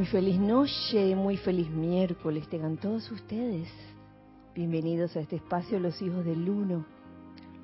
[0.00, 2.48] Muy feliz noche, muy feliz miércoles.
[2.48, 3.68] Tengan todos ustedes
[4.54, 6.86] bienvenidos a este espacio Los Hijos del Uno.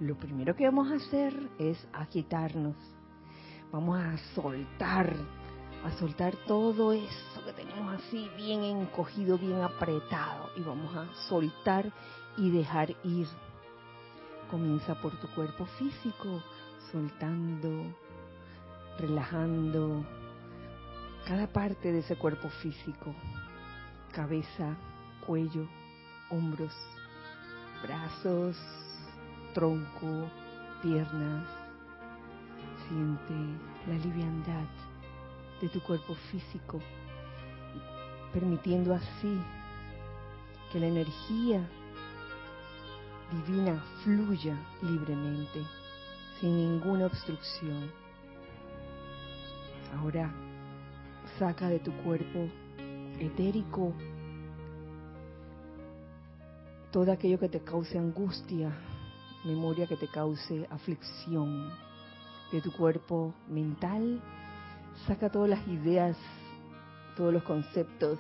[0.00, 2.76] Lo primero que vamos a hacer es agitarnos.
[3.72, 5.16] Vamos a soltar,
[5.82, 10.50] a soltar todo eso que tenemos así bien encogido, bien apretado.
[10.58, 11.90] Y vamos a soltar
[12.36, 13.28] y dejar ir.
[14.50, 16.42] Comienza por tu cuerpo físico,
[16.92, 17.94] soltando,
[18.98, 20.04] relajando
[21.26, 23.12] cada parte de ese cuerpo físico,
[24.12, 24.76] cabeza,
[25.26, 25.68] cuello,
[26.30, 26.72] hombros,
[27.82, 28.56] brazos,
[29.52, 30.30] tronco,
[30.82, 31.48] piernas.
[32.86, 33.34] Siente
[33.88, 34.68] la liviandad
[35.60, 36.80] de tu cuerpo físico,
[38.32, 39.40] permitiendo así
[40.70, 41.68] que la energía
[43.32, 45.60] divina fluya libremente,
[46.38, 47.90] sin ninguna obstrucción.
[49.98, 50.32] Ahora
[51.38, 52.48] saca de tu cuerpo
[53.18, 53.92] etérico
[56.96, 58.72] todo aquello que te cause angustia,
[59.44, 61.70] memoria que te cause aflicción.
[62.50, 64.22] De tu cuerpo mental,
[65.06, 66.16] saca todas las ideas,
[67.16, 68.18] todos los conceptos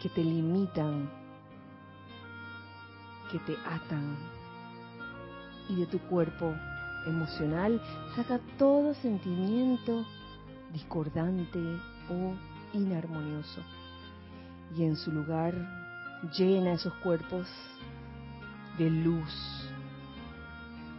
[0.00, 1.10] que te limitan,
[3.30, 4.16] que te atan.
[5.68, 6.54] Y de tu cuerpo
[7.06, 7.82] emocional,
[8.16, 10.06] saca todo sentimiento
[10.72, 11.58] discordante
[12.08, 12.34] o
[12.72, 13.60] inarmonioso.
[14.76, 15.54] Y en su lugar
[16.36, 17.48] llena esos cuerpos
[18.78, 19.68] de luz,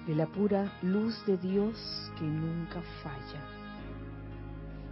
[0.08, 1.78] de la pura luz de Dios
[2.18, 3.42] que nunca falla.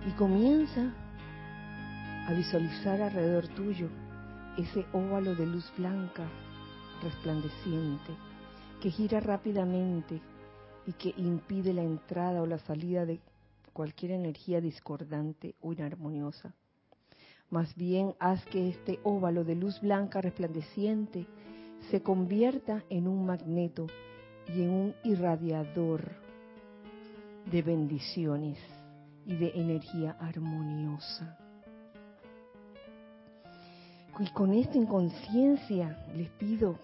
[0.07, 0.93] Y comienza
[2.27, 3.89] a visualizar alrededor tuyo
[4.57, 6.23] ese óvalo de luz blanca
[7.01, 8.13] resplandeciente
[8.81, 10.21] que gira rápidamente
[10.85, 13.19] y que impide la entrada o la salida de
[13.69, 16.53] cualquier energía discordante o inarmoniosa.
[17.49, 21.25] Más bien haz que este óvalo de luz blanca resplandeciente
[21.89, 23.87] se convierta en un magneto
[24.47, 26.11] y en un irradiador
[27.45, 28.59] de bendiciones
[29.25, 31.37] y de energía armoniosa.
[34.19, 36.77] Y con esta inconsciencia les pido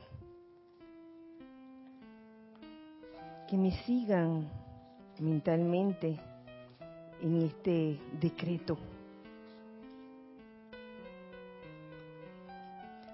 [3.48, 4.50] que me sigan
[5.20, 6.18] mentalmente
[7.22, 8.78] en este decreto.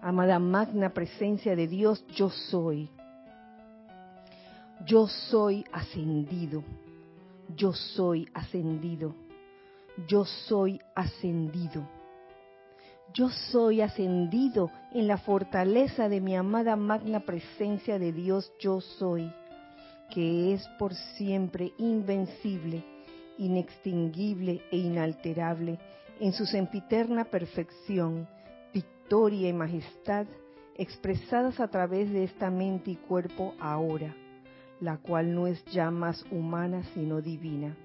[0.01, 2.89] Amada magna presencia de Dios, yo soy.
[4.85, 6.63] Yo soy ascendido.
[7.56, 9.13] Yo soy ascendido.
[10.07, 11.88] Yo soy ascendido.
[13.13, 19.29] Yo soy ascendido en la fortaleza de mi amada magna presencia de Dios, yo soy,
[20.09, 22.85] que es por siempre invencible
[23.41, 25.79] inextinguible e inalterable,
[26.19, 28.28] en su sempiterna perfección,
[28.72, 30.28] victoria y majestad,
[30.75, 34.16] expresadas a través de esta mente y cuerpo ahora,
[34.80, 37.75] la cual no es ya más humana sino divina.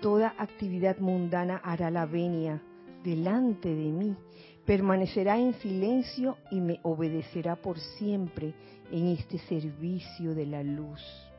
[0.00, 2.62] Toda actividad mundana hará la venia
[3.02, 4.16] delante de mí,
[4.64, 8.54] permanecerá en silencio y me obedecerá por siempre
[8.92, 11.31] en este servicio de la luz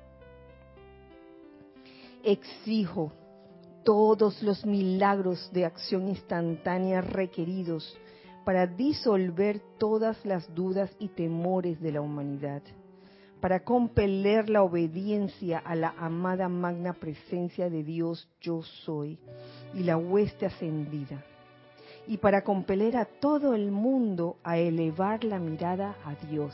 [2.23, 3.11] exijo
[3.83, 7.97] todos los milagros de acción instantánea requeridos
[8.45, 12.61] para disolver todas las dudas y temores de la humanidad,
[13.41, 19.19] para compeler la obediencia a la amada magna presencia de Dios yo soy
[19.73, 21.23] y la hueste ascendida,
[22.07, 26.53] y para compeler a todo el mundo a elevar la mirada a Dios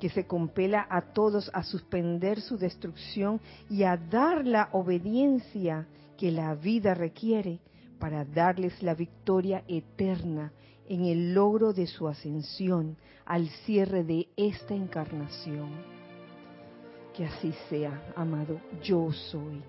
[0.00, 3.40] que se compela a todos a suspender su destrucción
[3.70, 5.86] y a dar la obediencia
[6.16, 7.60] que la vida requiere
[7.98, 10.52] para darles la victoria eterna
[10.88, 15.70] en el logro de su ascensión al cierre de esta encarnación.
[17.14, 19.62] Que así sea, amado, yo soy.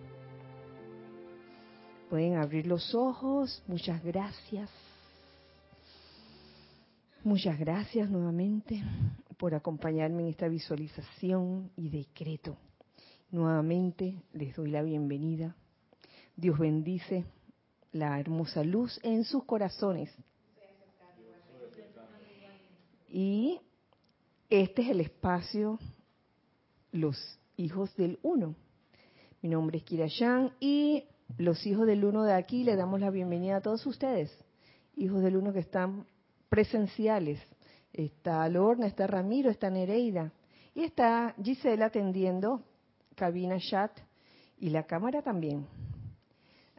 [2.09, 4.69] Pueden abrir los ojos, muchas gracias.
[7.23, 8.81] Muchas gracias nuevamente
[9.37, 12.57] por acompañarme en esta visualización y decreto.
[13.29, 15.55] Nuevamente les doy la bienvenida.
[16.35, 17.25] Dios bendice
[17.91, 20.13] la hermosa luz en sus corazones.
[23.09, 23.59] Y
[24.49, 25.79] este es el espacio
[26.91, 28.55] Los Hijos del Uno.
[29.41, 31.05] Mi nombre es Kirayan y
[31.37, 34.35] los hijos del Uno de aquí le damos la bienvenida a todos ustedes,
[34.95, 36.05] hijos del Uno que están
[36.49, 37.39] presenciales
[37.97, 40.31] Está Lorna, está Ramiro, está Nereida.
[40.75, 42.61] Y está Gisela atendiendo
[43.15, 43.91] cabina chat
[44.59, 45.65] y la cámara también.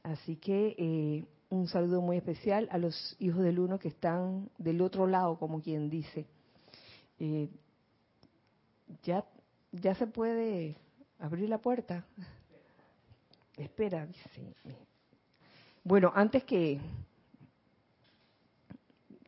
[0.04, 4.80] Así que eh, un saludo muy especial a los hijos del uno que están del
[4.80, 6.24] otro lado, como quien dice.
[7.18, 7.48] Eh,
[9.02, 9.24] ya,
[9.72, 10.76] ya se puede
[11.18, 12.06] abrir la puerta.
[13.56, 14.54] Espera, dice.
[15.82, 16.78] Bueno, antes que,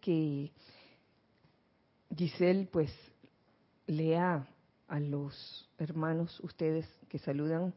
[0.01, 0.53] que
[2.15, 2.91] Giselle pues
[3.87, 4.47] lea
[4.89, 7.73] a los hermanos, ustedes que saludan,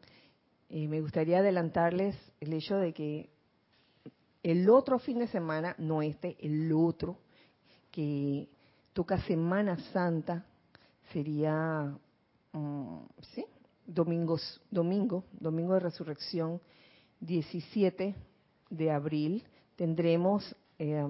[0.69, 3.29] eh, me gustaría adelantarles el hecho de que
[4.41, 7.17] el otro fin de semana, no este, el otro,
[7.91, 8.49] que
[8.93, 10.45] toca Semana Santa,
[11.13, 11.95] sería,
[12.51, 12.97] mm,
[13.33, 13.45] ¿sí?
[13.85, 16.59] Domingos, domingo, domingo de resurrección,
[17.19, 18.15] 17
[18.69, 19.43] de abril,
[19.75, 21.05] tendremos eh,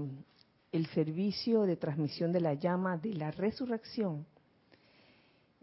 [0.74, 4.26] el servicio de transmisión de la llama de la resurrección.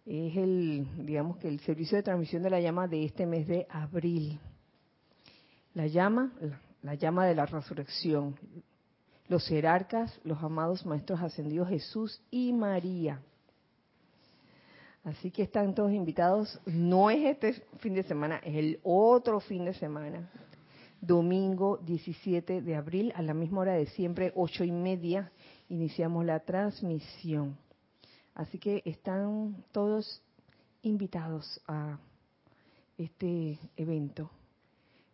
[0.06, 3.66] Es el, digamos que el servicio de transmisión de la llama de este mes de
[3.68, 4.40] abril.
[5.74, 6.32] La llama,
[6.82, 8.36] la llama de la resurrección,
[9.28, 13.20] los jerarcas, los amados maestros ascendidos Jesús y María.
[15.04, 16.60] Así que están todos invitados.
[16.66, 20.30] No es este fin de semana, es el otro fin de semana.
[21.00, 25.32] Domingo 17 de abril, a la misma hora de siempre, ocho y media,
[25.68, 27.56] iniciamos la transmisión.
[28.34, 30.22] Así que están todos
[30.82, 31.98] invitados a
[32.98, 34.30] este evento.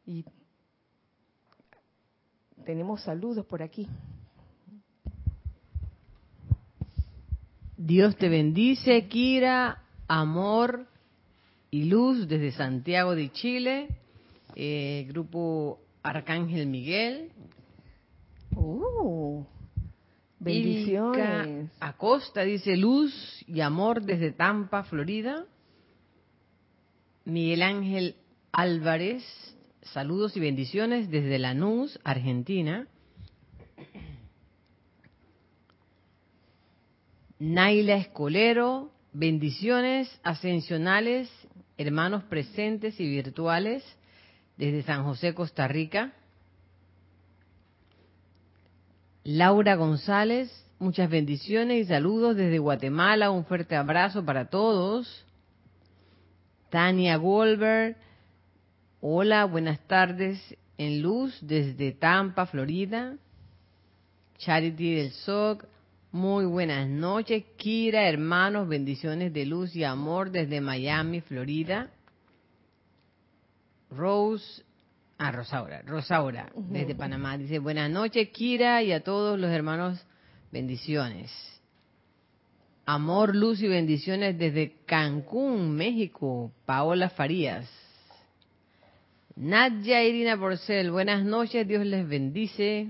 [0.04, 0.24] Y
[2.64, 3.86] tenemos saludos por aquí.
[7.76, 10.86] Dios te bendice, Kira, amor
[11.70, 13.88] y luz desde Santiago de Chile,
[14.56, 17.30] eh, grupo Arcángel Miguel.
[18.56, 19.44] Uh,
[20.40, 21.70] bendiciones.
[21.78, 25.46] Acosta dice luz y amor desde Tampa, Florida.
[27.24, 28.16] Miguel Ángel
[28.50, 29.22] Álvarez
[29.92, 32.88] Saludos y bendiciones desde Lanús, Argentina.
[37.38, 41.30] Naila Escolero, bendiciones ascensionales,
[41.78, 43.84] hermanos presentes y virtuales
[44.56, 46.12] desde San José, Costa Rica.
[49.24, 55.24] Laura González, muchas bendiciones y saludos desde Guatemala, un fuerte abrazo para todos.
[56.70, 57.96] Tania Goldberg,
[59.00, 60.40] Hola, buenas tardes
[60.78, 63.16] en luz desde Tampa, Florida.
[64.38, 65.64] Charity del SOC,
[66.12, 67.44] muy buenas noches.
[67.56, 71.90] Kira, hermanos, bendiciones de luz y amor desde Miami, Florida.
[73.90, 74.62] Rose,
[75.18, 80.04] ah, Rosaura, Rosaura, desde Panamá, dice buenas noches, Kira, y a todos los hermanos,
[80.50, 81.30] bendiciones.
[82.84, 86.52] Amor, luz y bendiciones desde Cancún, México.
[86.66, 87.68] Paola Farías.
[89.34, 92.88] Nadia Irina Porcel, buenas noches, Dios les bendice.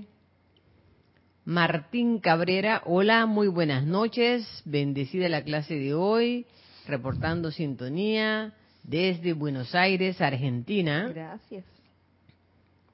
[1.45, 6.45] Martín Cabrera, hola, muy buenas noches, bendecida la clase de hoy,
[6.85, 8.53] reportando sintonía
[8.87, 11.11] desde Buenos Aires, Argentina.
[11.13, 11.65] Gracias.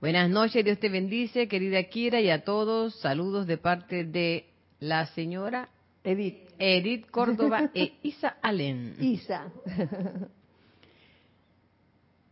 [0.01, 4.48] Buenas noches, Dios te bendice, querida Kira, y a todos, saludos de parte de
[4.81, 5.69] la señora
[6.04, 6.50] Edith.
[6.60, 8.95] Edith Córdoba e Isa Allen.
[9.00, 9.50] Isa.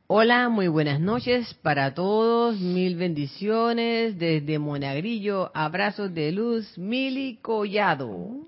[0.08, 2.60] Hola, muy buenas noches para todos.
[2.60, 5.50] Mil bendiciones desde Monagrillo.
[5.54, 6.78] Abrazos de luz.
[6.78, 8.46] Mili Collado.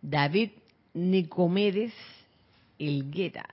[0.00, 0.50] David
[0.94, 1.92] Nicomedes
[2.78, 3.48] Elgueta.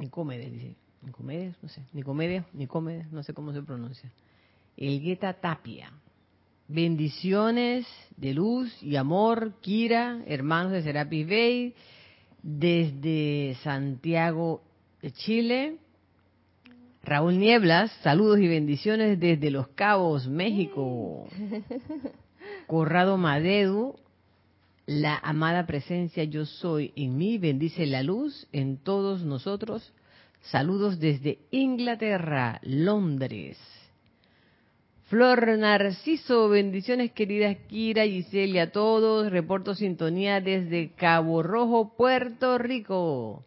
[0.00, 0.74] Nicomedes, dice.
[1.02, 1.82] Nicomedes, no sé.
[1.92, 4.10] Nicomedes, Nicomedes, no sé cómo se pronuncia.
[4.76, 5.92] Elgueta Tapia.
[6.68, 11.74] Bendiciones de luz y amor, Kira, hermanos de Serapis Bay,
[12.42, 14.62] desde Santiago
[15.02, 15.78] de Chile
[17.02, 21.26] Raúl Nieblas, saludos y bendiciones desde Los Cabos, México.
[22.66, 23.96] Corrado Madedu,
[24.90, 29.92] la amada presencia yo soy en mí, bendice la luz en todos nosotros.
[30.40, 33.56] Saludos desde Inglaterra, Londres.
[35.04, 39.30] Flor Narciso, bendiciones queridas Kira, Giselle y a todos.
[39.30, 43.44] Reporto sintonía desde Cabo Rojo, Puerto Rico.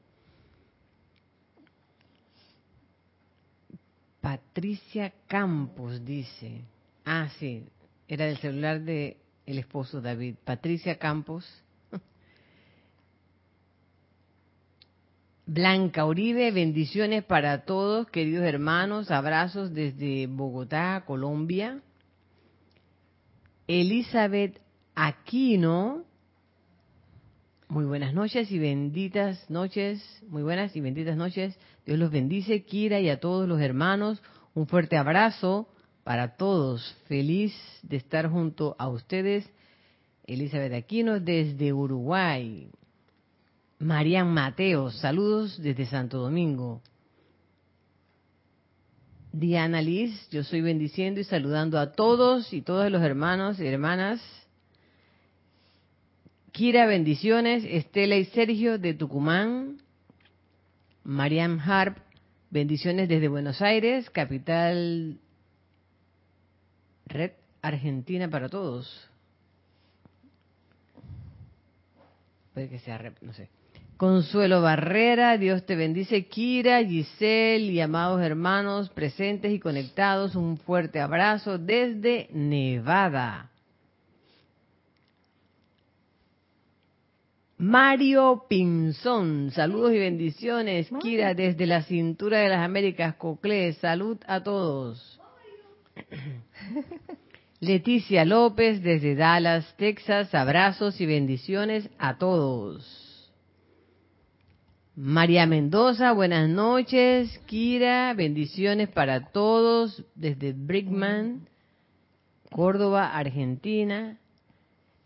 [4.22, 6.62] Patricia Campos dice.
[7.04, 7.66] Ah, sí,
[8.08, 10.36] era del celular de el esposo David.
[10.44, 11.46] Patricia Campos.
[15.46, 21.82] Blanca Uribe, bendiciones para todos, queridos hermanos, abrazos desde Bogotá, Colombia.
[23.68, 24.62] Elizabeth
[24.96, 26.06] Aquino,
[27.68, 31.58] muy buenas noches y benditas noches, muy buenas y benditas noches.
[31.86, 34.22] Dios los bendice, Kira y a todos los hermanos.
[34.54, 35.68] Un fuerte abrazo.
[36.04, 36.96] Para todos.
[37.08, 39.50] Feliz de estar junto a ustedes.
[40.26, 42.70] Elizabeth Aquino desde Uruguay.
[43.80, 46.82] Marian Mateo, saludos desde Santo Domingo.
[49.34, 54.22] Diana Liz, yo soy bendiciendo y saludando a todos y todos los hermanos y hermanas.
[56.52, 57.66] Kira, bendiciones.
[57.68, 59.82] Estela y Sergio de Tucumán.
[61.04, 61.98] Mariam Harp,
[62.52, 65.20] bendiciones desde Buenos Aires, capital
[67.06, 67.32] Red
[67.62, 69.10] Argentina para todos.
[72.54, 73.50] Puede que sea Red, no sé.
[73.98, 76.26] Consuelo Barrera, Dios te bendice.
[76.26, 83.50] Kira, Giselle y amados hermanos presentes y conectados, un fuerte abrazo desde Nevada.
[87.58, 90.90] Mario Pinzón, saludos y bendiciones.
[91.02, 95.22] Kira, desde la cintura de las Américas, Cocle, salud a todos.
[97.60, 103.32] Leticia López, desde Dallas, Texas, abrazos y bendiciones a todos.
[104.96, 107.40] María Mendoza, buenas noches.
[107.46, 111.48] Kira, bendiciones para todos desde Brickman,
[112.52, 114.20] Córdoba, Argentina.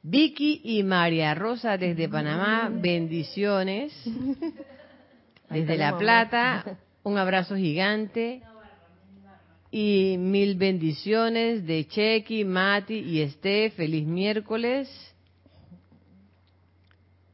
[0.03, 3.93] Vicky y María Rosa desde Panamá, bendiciones.
[5.49, 8.41] Desde La Plata, un abrazo gigante.
[9.71, 13.69] Y mil bendiciones de Chequi, Mati y Este.
[13.71, 14.89] Feliz miércoles.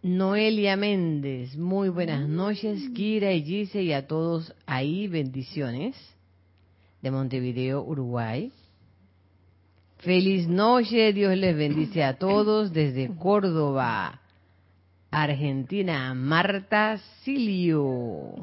[0.04, 5.96] Noelia Méndez, muy buenas noches, Kira y Gise y a todos ahí, bendiciones,
[7.02, 8.52] de Montevideo, Uruguay.
[10.00, 14.20] Feliz noche, Dios les bendice a todos desde Córdoba,
[15.10, 18.36] Argentina, Marta Silio.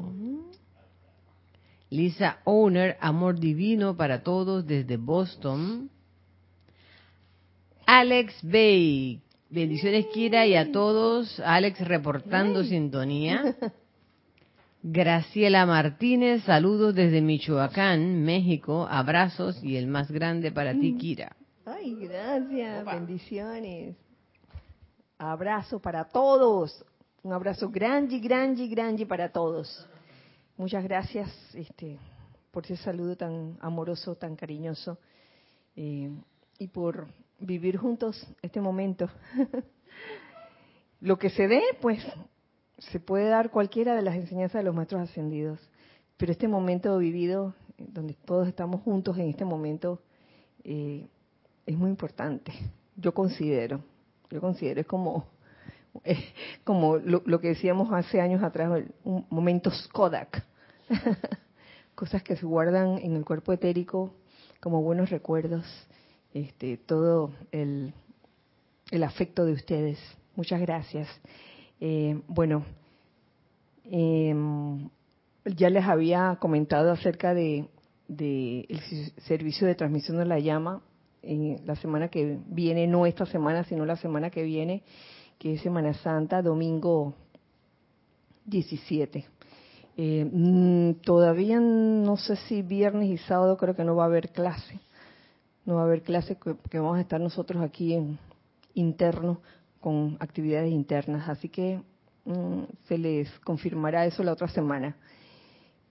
[1.90, 5.90] Lisa Owner, amor divino para todos desde Boston.
[7.85, 9.20] Alex Bay,
[9.50, 11.40] Bendiciones, Kira, y a todos.
[11.40, 13.56] Alex reportando sintonía.
[14.82, 18.87] Graciela Martínez, saludos desde Michoacán, México.
[18.88, 21.35] Abrazos y el más grande para ti, Kira.
[21.66, 22.85] Ay, gracias.
[22.87, 23.97] Bendiciones.
[25.18, 26.85] Abrazo para todos.
[27.23, 29.85] Un abrazo grande, grande, grande para todos.
[30.60, 31.96] Muchas gracias este,
[32.50, 34.98] por ese saludo tan amoroso, tan cariñoso.
[35.74, 36.10] Eh,
[36.58, 37.06] y por
[37.38, 39.08] vivir juntos este momento.
[41.00, 42.04] Lo que se dé, pues,
[42.76, 45.58] se puede dar cualquiera de las enseñanzas de los maestros ascendidos,
[46.18, 50.02] pero este momento vivido, donde todos estamos juntos en este momento,
[50.62, 51.08] eh,
[51.64, 52.52] es muy importante.
[52.96, 53.82] Yo considero,
[54.28, 55.24] yo considero, es como,
[56.64, 60.50] como lo, lo, que decíamos hace años atrás, un momentos Kodak,
[61.94, 64.14] cosas que se guardan en el cuerpo etérico
[64.61, 65.64] como buenos recuerdos
[66.35, 67.92] este, todo el,
[68.90, 69.99] el, afecto de ustedes.
[70.37, 71.09] Muchas gracias.
[71.80, 72.64] Eh, bueno,
[73.85, 74.35] eh,
[75.44, 77.68] ya les había comentado acerca de,
[78.09, 78.80] el
[79.23, 80.82] servicio de transmisión de la llama
[81.23, 84.82] en la semana que viene, no esta semana, sino la semana que viene,
[85.38, 87.14] que es Semana Santa, domingo
[88.47, 89.26] 17.
[89.97, 94.30] Eh, mm, todavía no sé si viernes y sábado creo que no va a haber
[94.30, 94.80] clase
[95.64, 96.37] no va a haber clases
[96.70, 98.18] que, vamos a estar nosotros aquí en
[98.75, 99.40] interno
[99.80, 101.80] con actividades internas, así que
[102.25, 104.97] mm, se les confirmará eso la otra semana.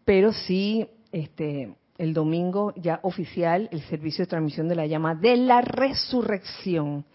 [0.05, 5.37] Pero sí, este, el domingo ya oficial, el servicio de transmisión de la llama de
[5.37, 7.05] la resurrección.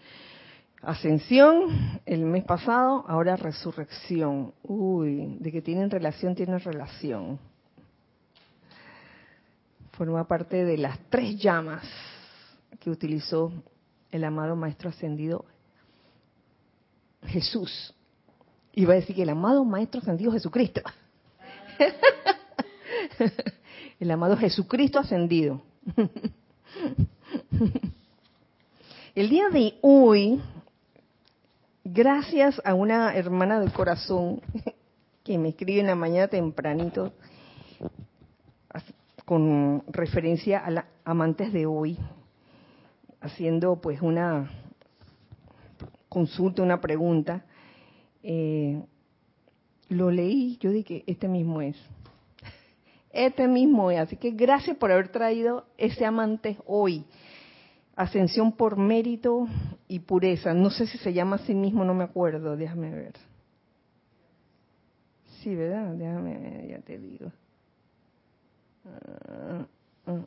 [0.85, 4.53] Ascensión el mes pasado, ahora resurrección.
[4.61, 7.39] Uy, de que tienen relación, tienen relación.
[9.93, 11.83] Forma parte de las tres llamas
[12.79, 13.51] que utilizó
[14.11, 15.45] el amado Maestro Ascendido
[17.23, 17.93] Jesús.
[18.73, 20.81] Iba a decir que el amado Maestro Ascendido Jesucristo.
[23.99, 25.63] el amado Jesucristo Ascendido.
[29.15, 30.41] el día de hoy,
[31.85, 34.41] gracias a una hermana del corazón
[35.23, 37.13] que me escribe en la mañana tempranito,
[39.23, 41.97] con referencia a la amantes de hoy,
[43.21, 44.51] haciendo pues una
[46.09, 47.43] consulta, una pregunta,
[48.21, 48.83] eh,
[49.89, 51.77] lo leí, yo dije, este mismo es.
[53.11, 53.99] Este mismo es.
[53.99, 57.05] Así que gracias por haber traído ese amante hoy.
[57.95, 59.47] Ascensión por mérito
[59.87, 60.53] y pureza.
[60.53, 62.55] No sé si se llama así mismo, no me acuerdo.
[62.55, 63.13] Déjame ver.
[65.41, 65.93] Sí, ¿verdad?
[65.93, 67.31] Déjame ver, ya te digo.
[68.85, 69.65] Ah,
[70.07, 70.25] ah.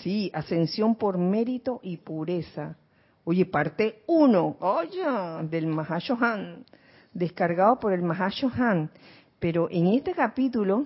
[0.00, 2.76] Sí, ascensión por mérito y pureza.
[3.24, 6.64] Oye, parte 1, oye, del Mahashohan,
[7.12, 8.90] descargado por el Mahashohan.
[9.38, 10.84] Pero en este capítulo,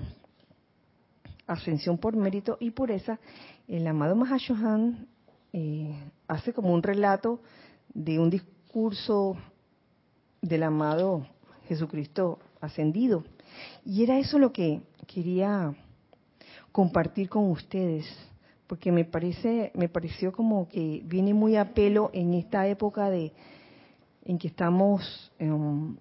[1.47, 3.19] ascensión por mérito y pureza,
[3.69, 5.09] el amado Mahashohan
[5.59, 5.91] eh,
[6.29, 7.41] hace como un relato
[7.95, 9.39] de un discurso
[10.43, 11.27] del amado
[11.67, 13.25] Jesucristo ascendido.
[13.83, 15.75] Y era eso lo que quería
[16.73, 18.05] compartir con ustedes,
[18.67, 23.33] porque me parece, me pareció como que viene muy a pelo en esta época de
[24.27, 25.97] en que estamos em,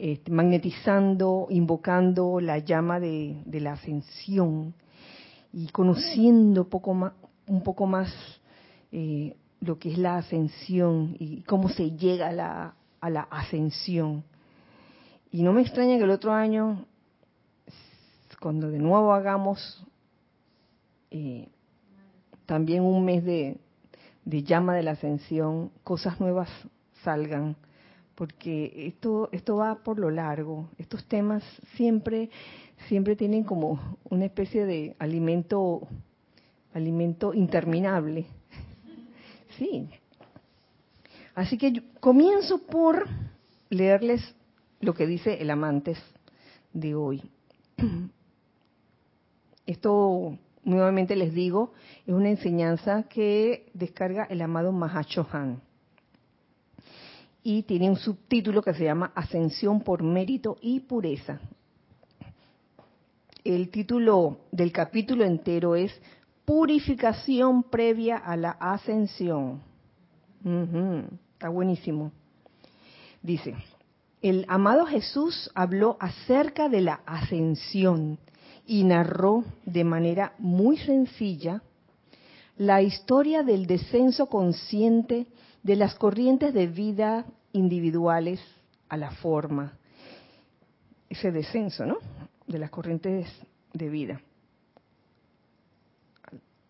[0.00, 4.74] este, magnetizando, invocando la llama de, la ascensión
[5.50, 7.12] y conociendo poco más,
[7.46, 8.12] un poco más
[8.90, 14.24] eh, lo que es la ascensión y cómo se llega a la, a la ascensión.
[15.30, 16.84] Y no me extraña que el otro año,
[18.40, 19.84] cuando de nuevo hagamos
[21.10, 21.48] eh,
[22.44, 23.56] también un mes de,
[24.24, 26.48] de llama de la ascensión, cosas nuevas
[27.02, 27.56] salgan,
[28.14, 30.68] porque esto esto va por lo largo.
[30.78, 31.42] Estos temas
[31.76, 32.30] siempre
[32.88, 35.88] siempre tienen como una especie de alimento
[36.74, 38.26] alimento interminable.
[39.58, 39.88] Sí.
[41.34, 43.06] Así que comienzo por
[43.70, 44.34] leerles
[44.80, 45.98] lo que dice el amantes
[46.72, 47.22] de hoy.
[49.66, 51.72] Esto, nuevamente les digo,
[52.06, 55.60] es una enseñanza que descarga el amado Mahachohan.
[57.44, 61.40] Y tiene un subtítulo que se llama Ascensión por mérito y pureza.
[63.44, 65.92] El título del capítulo entero es
[66.52, 69.62] Purificación previa a la ascensión.
[71.32, 72.12] está buenísimo.
[73.22, 73.54] Dice,
[74.20, 78.18] el amado Jesús habló acerca de la ascensión
[78.66, 81.62] y narró de manera muy sencilla
[82.58, 85.28] la historia del descenso consciente
[85.62, 88.40] de las corrientes de vida individuales
[88.90, 89.78] a la forma.
[91.08, 91.96] Ese descenso, ¿no?
[92.46, 93.26] De las corrientes
[93.72, 94.20] de vida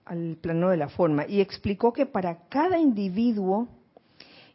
[0.05, 1.27] al plano de la forma.
[1.27, 3.69] Y explicó que para cada individuo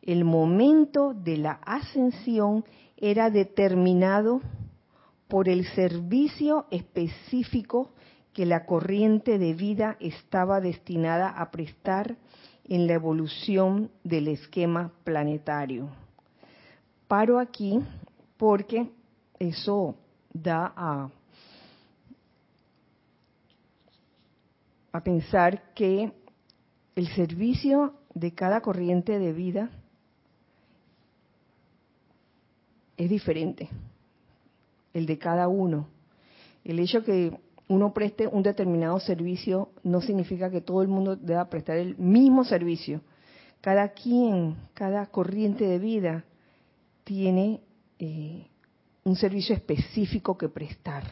[0.02, 2.64] el momento de la ascensión
[2.96, 4.42] era determinado
[5.28, 7.92] por el servicio específico
[8.34, 12.16] que la corriente de vida estaba destinada a prestar
[12.66, 15.90] en la evolución del esquema planetario.
[17.08, 17.80] Paro aquí
[18.38, 18.90] porque
[19.40, 19.96] eso
[20.34, 21.10] da a,
[24.98, 26.12] a pensar que
[26.96, 29.70] el servicio de cada corriente de vida
[32.98, 33.70] es diferente,
[34.94, 35.88] el de cada uno.
[36.64, 41.48] El hecho que uno preste un determinado servicio no significa que todo el mundo deba
[41.48, 43.02] prestar el mismo servicio.
[43.62, 46.26] Cada quien, cada corriente de vida
[47.04, 47.62] tiene
[48.00, 48.48] eh,
[49.04, 51.04] un servicio específico que prestar.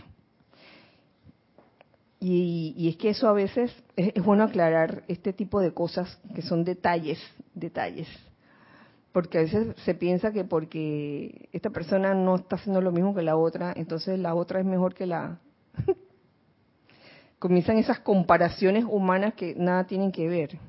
[2.20, 6.64] Y, es que eso a veces es bueno aclarar este tipo de cosas que son
[6.64, 7.20] detalles,
[7.54, 8.08] detalles
[9.16, 13.22] porque a veces se piensa que porque esta persona no está haciendo lo mismo que
[13.22, 15.40] la otra, entonces la otra es mejor que la...
[17.40, 20.60] Comienzan esas comparaciones humanas que nada tienen que ver.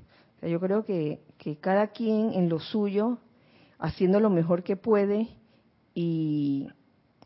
[0.42, 3.18] yo creo que, que cada quien en lo suyo,
[3.80, 5.28] haciendo lo mejor que puede
[5.92, 6.68] y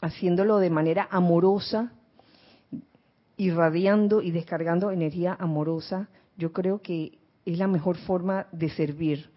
[0.01, 1.93] haciéndolo de manera amorosa,
[3.41, 9.31] irradiando y descargando energía amorosa, yo creo que es la mejor forma de servir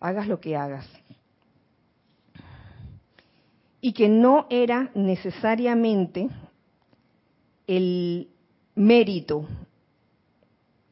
[0.00, 0.88] hagas lo que hagas.
[3.82, 6.30] Y que no era necesariamente
[7.66, 8.30] el
[8.74, 9.46] mérito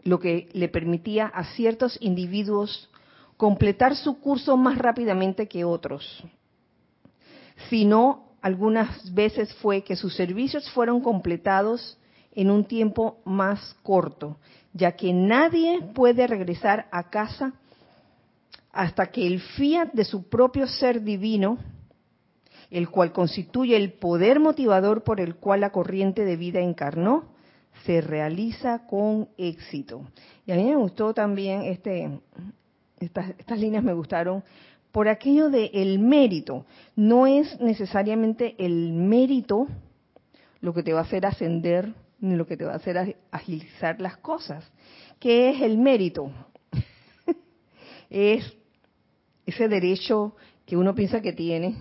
[0.03, 2.91] lo que le permitía a ciertos individuos
[3.39, 6.23] completar su curso más rápidamente que otros,
[7.71, 11.97] sino algunas veces fue que sus servicios fueron completados
[12.33, 14.39] en un tiempo más corto,
[14.73, 17.55] ya que nadie puede regresar a casa
[18.73, 21.59] hasta que el fiat de su propio ser divino,
[22.71, 27.25] el cual constituye el poder motivador por el cual la corriente de vida encarnó,
[27.85, 30.03] se realiza con éxito.
[30.47, 32.21] Y a mí me gustó también este,
[33.01, 34.45] estas, estas líneas me gustaron
[34.93, 36.65] por aquello de el mérito.
[36.95, 39.67] No es necesariamente el mérito
[40.61, 44.17] lo que te va a hacer ascender lo que te va a hacer agilizar las
[44.19, 44.65] cosas.
[45.19, 46.31] ¿Qué es el mérito?
[48.11, 48.57] es
[49.47, 51.77] ese derecho que uno piensa que tiene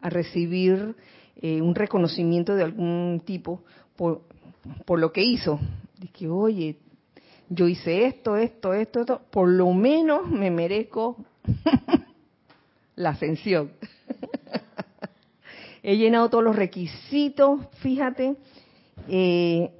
[0.00, 0.96] a recibir
[1.36, 3.64] eh, un reconocimiento de algún tipo
[3.96, 4.22] por,
[4.84, 5.60] por lo que hizo.
[5.98, 6.78] De que, oye,
[7.48, 11.24] yo hice esto, esto, esto, esto, por lo menos me merezco
[12.96, 13.72] la ascensión.
[15.82, 18.36] he llenado todos los requisitos, fíjate,
[19.08, 19.70] eh,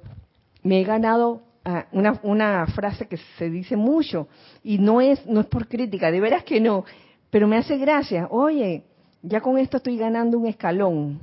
[0.63, 4.27] me he ganado ah, una, una, frase que se dice mucho
[4.63, 6.85] y no es no es por crítica, de veras que no,
[7.29, 8.27] pero me hace gracia.
[8.31, 8.83] Oye,
[9.21, 11.19] ya con esto estoy ganando un escalón.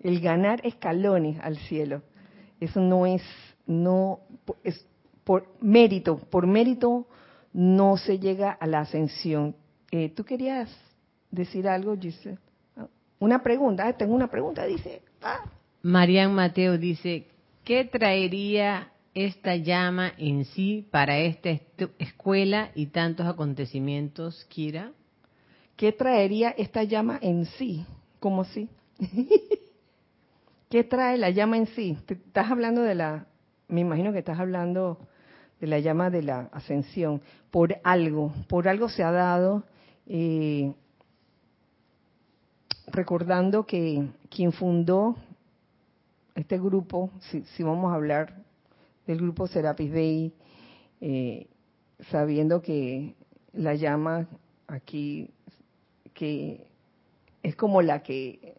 [0.00, 2.02] El ganar escalones al cielo.
[2.60, 3.22] Eso no es
[3.66, 4.20] no
[4.62, 4.86] es
[5.24, 7.06] por mérito, por mérito
[7.52, 9.56] no se llega a la ascensión.
[9.90, 10.70] Eh, ¿Tú querías
[11.30, 12.38] decir algo, Giselle?
[13.18, 15.02] Una pregunta, ah, tengo una pregunta, dice.
[15.22, 15.40] Ah.
[15.86, 17.28] Marian Mateo dice,
[17.62, 21.50] ¿qué traería esta llama en sí para esta
[22.00, 24.90] escuela y tantos acontecimientos, Kira?
[25.76, 27.86] ¿Qué traería esta llama en sí?
[28.18, 28.68] ¿Cómo sí?
[30.70, 31.96] ¿Qué trae la llama en sí?
[32.08, 33.26] Estás hablando de la,
[33.68, 34.98] me imagino que estás hablando
[35.60, 37.22] de la llama de la ascensión.
[37.52, 39.62] Por algo, por algo se ha dado,
[40.08, 40.74] eh,
[42.88, 45.16] recordando que quien fundó
[46.36, 48.44] este grupo, si, vamos a hablar
[49.06, 50.32] del grupo Serapis Bay,
[51.00, 51.46] eh,
[52.10, 53.14] sabiendo que
[53.54, 54.28] la llama
[54.68, 55.30] aquí,
[56.12, 56.66] que
[57.42, 58.56] es como la que,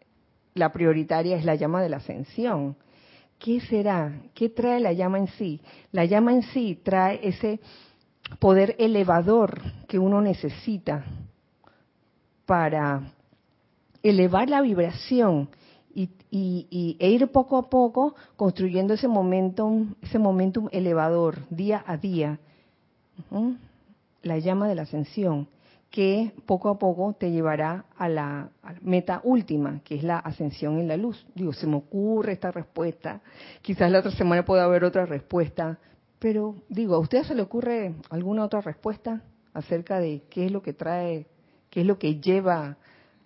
[0.54, 2.76] la prioritaria es la llama de la ascensión.
[3.38, 4.22] ¿Qué será?
[4.34, 5.60] ¿Qué trae la llama en sí?
[5.92, 7.60] La llama en sí trae ese
[8.40, 11.04] poder elevador que uno necesita
[12.44, 13.12] para
[14.02, 15.48] elevar la vibración
[16.30, 22.38] y, e ir poco a poco construyendo ese momentum, ese momentum elevador día a día,
[24.22, 25.48] la llama de la ascensión,
[25.90, 28.50] que poco a poco te llevará a la,
[28.82, 31.26] meta última, que es la ascensión en la luz.
[31.34, 33.20] Digo, se me ocurre esta respuesta,
[33.62, 35.78] quizás la otra semana pueda haber otra respuesta,
[36.18, 39.22] pero digo, ¿a usted se le ocurre alguna otra respuesta
[39.54, 41.26] acerca de qué es lo que trae,
[41.70, 42.76] qué es lo que lleva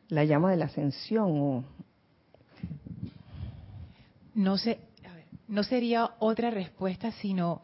[0.08, 1.64] la llama de la ascensión o,
[4.34, 4.78] no, sé,
[5.48, 7.62] no sería otra respuesta sino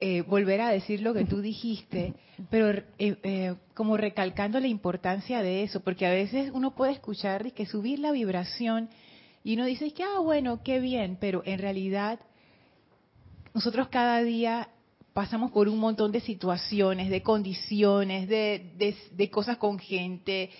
[0.00, 2.14] eh, volver a decir lo que tú dijiste,
[2.50, 7.52] pero eh, eh, como recalcando la importancia de eso, porque a veces uno puede escuchar
[7.52, 8.90] que subir la vibración
[9.44, 12.20] y uno dice que, ah, bueno, qué bien, pero en realidad
[13.54, 14.68] nosotros cada día
[15.14, 20.50] pasamos por un montón de situaciones, de condiciones, de, de cosas con gente,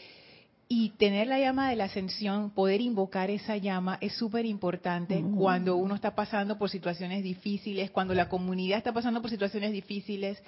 [0.69, 5.77] y tener la llama de la ascensión, poder invocar esa llama es súper importante cuando
[5.77, 10.43] uno está pasando por situaciones difíciles, cuando la comunidad está pasando por situaciones difíciles,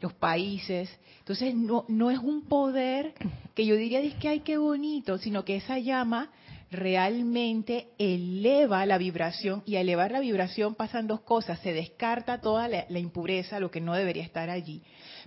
[0.00, 0.88] los países.
[1.18, 3.14] Entonces no, no es un poder
[3.54, 6.30] que yo diría que ay qué bonito, sino que esa llama
[6.70, 12.68] realmente eleva la vibración y al elevar la vibración pasan dos cosas, se descarta toda
[12.68, 14.82] la impureza, lo que no debería estar allí,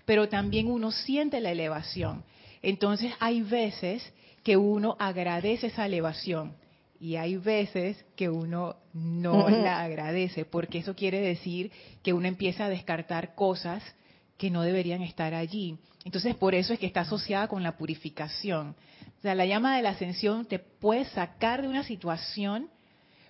[0.06, 2.24] pero también uno siente la elevación.
[2.62, 4.04] Entonces hay veces
[4.44, 6.56] que uno agradece esa elevación
[7.02, 11.72] y hay veces que uno no la agradece, porque eso quiere decir
[12.04, 13.84] que uno empieza a descartar cosas
[14.38, 15.80] que no deberían estar allí.
[16.06, 18.76] Entonces, por eso es que está asociada con la purificación.
[19.18, 22.70] O sea, la llama de la ascensión te puede sacar de una situación,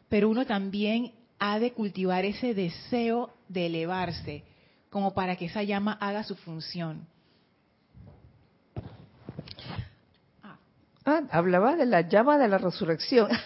[0.09, 4.43] pero uno también ha de cultivar ese deseo de elevarse,
[4.89, 7.07] como para que esa llama haga su función.
[11.11, 13.29] Ah, hablaba de la llama de la resurrección.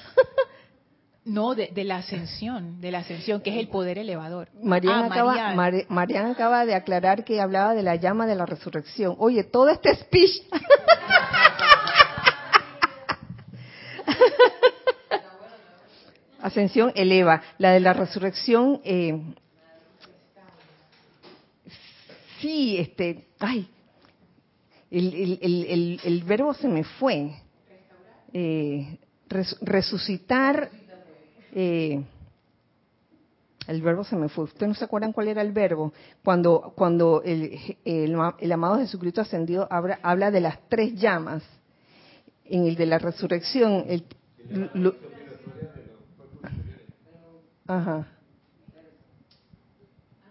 [1.28, 4.48] No, de, la ascensión, de la ascensión, que es el poder elevador.
[4.62, 9.16] Mariana, ah, acaba, acaba de aclarar que hablaba de la llama de la resurrección.
[9.18, 10.44] Oye, todo este speech.
[16.44, 17.42] Ascensión eleva.
[17.58, 19.20] La de la resurrección, eh,
[22.40, 23.68] sí, este, ay,
[24.92, 27.32] el, el, verbo se me fue.
[28.38, 29.00] Eh,
[29.62, 30.70] resucitar.
[31.54, 32.04] Eh,
[33.68, 34.44] el verbo se me fue.
[34.44, 35.94] ¿Ustedes no se acuerdan cuál era el verbo?
[36.22, 41.44] Cuando, cuando el, el, amado Jesucristo ascendido habla, habla, de las tres llamas.
[42.44, 44.04] En el de la resurrección, el,
[47.66, 48.06] ajá.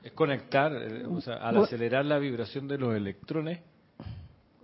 [0.03, 3.61] Es conectar, eh, o sea, al acelerar la vibración de los electrones,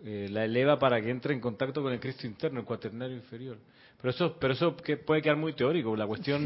[0.04, 3.58] eh, la eleva para que entre en contacto con el Cristo interno, el cuaternario inferior.
[4.00, 5.94] Pero eso, pero eso que puede quedar muy teórico.
[5.94, 6.42] La cuestión,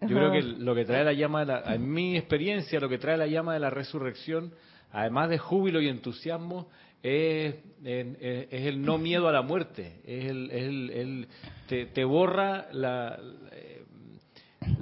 [0.00, 3.16] yo creo que lo que trae la llama, de en mi experiencia, lo que trae
[3.16, 4.52] la llama de la resurrección,
[4.92, 6.68] además de júbilo y entusiasmo,
[7.02, 10.00] es, es, el no miedo a la muerte.
[10.04, 11.28] Es el, el,
[11.68, 13.18] te, te, borra la,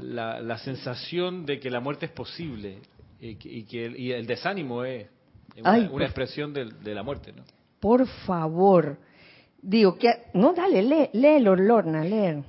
[0.03, 2.79] la, la sensación de que la muerte es posible
[3.21, 5.09] y, que- y que el, y el desánimo es
[5.59, 7.43] una, Ay, una por- expresión del- de, la muerte, ¿no?
[7.83, 8.97] Por favor.
[9.61, 12.45] Digo, que no, dale, lee, léelo, Lorna, lee.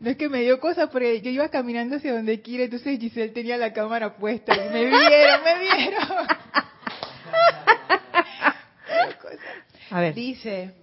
[0.00, 3.32] No es que me dio cosa, pero yo iba caminando hacia donde quiera, entonces Giselle
[3.32, 6.02] tenía la cámara puesta y me vieron, me vieron.
[9.90, 10.14] A ver.
[10.14, 10.74] Dice,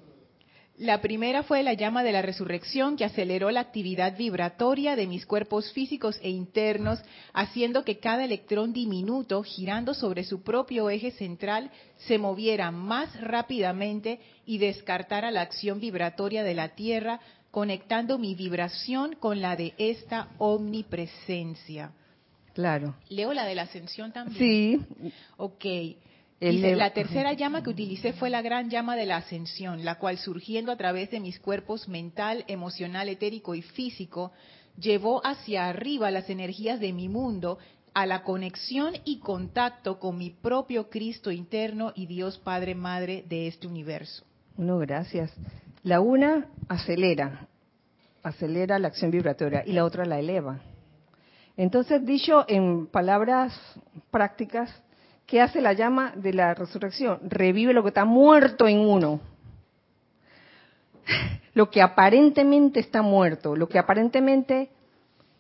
[0.78, 5.26] la primera fue la llama de la resurrección que aceleró la actividad vibratoria de mis
[5.26, 7.00] cuerpos físicos e internos,
[7.34, 14.20] haciendo que cada electrón diminuto, girando sobre su propio eje central, se moviera más rápidamente
[14.46, 20.30] y descartara la acción vibratoria de la Tierra, conectando mi vibración con la de esta
[20.38, 21.92] omnipresencia.
[22.54, 22.96] Claro.
[23.10, 24.38] Leo la de la ascensión también.
[24.38, 25.66] Sí, Ok.
[26.40, 30.20] Dice, la tercera llama que utilicé fue la gran llama de la ascensión, la cual
[30.20, 34.32] surgiendo a través de mis cuerpos mental, emocional, etérico y físico,
[34.78, 37.58] llevó hacia arriba las energías de mi mundo
[37.96, 43.48] a la conexión y contacto con mi propio Cristo interno y Dios Padre Madre de
[43.48, 44.24] este universo.
[44.56, 45.34] Bueno, gracias.
[45.82, 47.48] La una acelera,
[48.22, 50.62] acelera la acción vibratoria y la otra la eleva.
[51.56, 53.60] Entonces, dicho en palabras
[54.12, 54.70] prácticas,
[55.28, 57.20] ¿qué hace la llama de la resurrección?
[57.30, 59.20] Revive lo que está muerto en uno.
[61.54, 64.70] Lo que aparentemente está muerto, lo que aparentemente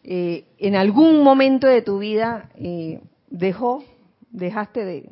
[0.03, 3.83] eh, en algún momento de tu vida eh, dejó,
[4.31, 5.09] dejaste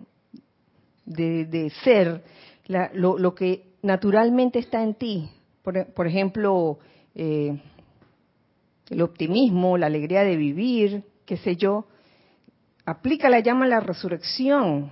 [1.05, 2.23] de, ser,
[2.93, 5.29] lo, que naturalmente está en ti.
[5.61, 6.79] Por, por ejemplo,
[7.13, 7.59] eh,
[8.89, 11.85] el optimismo, la alegría de vivir, qué sé yo.
[12.85, 14.91] Aplica la llama a la resurrección.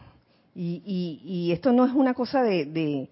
[0.56, 3.10] Y, y- y esto no es una cosa de, de-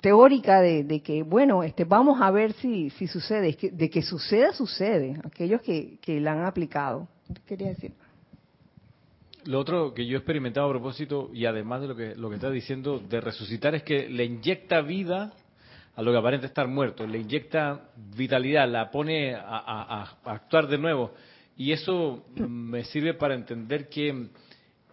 [0.00, 3.50] teórica de, que, bueno, este, vamos a ver si, si sucede.
[3.50, 5.16] Es que, de que suceda, sucede.
[5.24, 7.06] Aquellos que, que la han aplicado.
[7.46, 7.92] Quería decir.
[9.44, 12.36] Lo otro que yo he experimentado a propósito, y además de lo que, lo que
[12.36, 15.32] está diciendo de resucitar, es que le inyecta vida
[15.94, 19.42] a lo que aparenta estar muerto, le inyecta vitalidad, la pone a-
[20.24, 21.12] a actuar de nuevo.
[21.56, 24.26] Y eso me sirve para entender que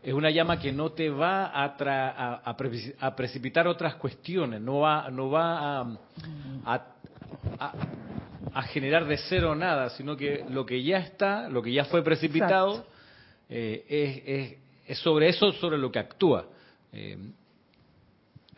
[0.03, 3.95] es una llama que no te va a, tra- a- a preci- a precipitar otras
[3.95, 5.97] cuestiones, no va, no va a,
[6.65, 12.03] a- generar de cero nada, sino que lo que ya está, lo que ya fue
[12.03, 12.85] precipitado,
[13.49, 16.45] eh, es, es- es sobre eso sobre lo que actúa.
[16.91, 17.17] Eh,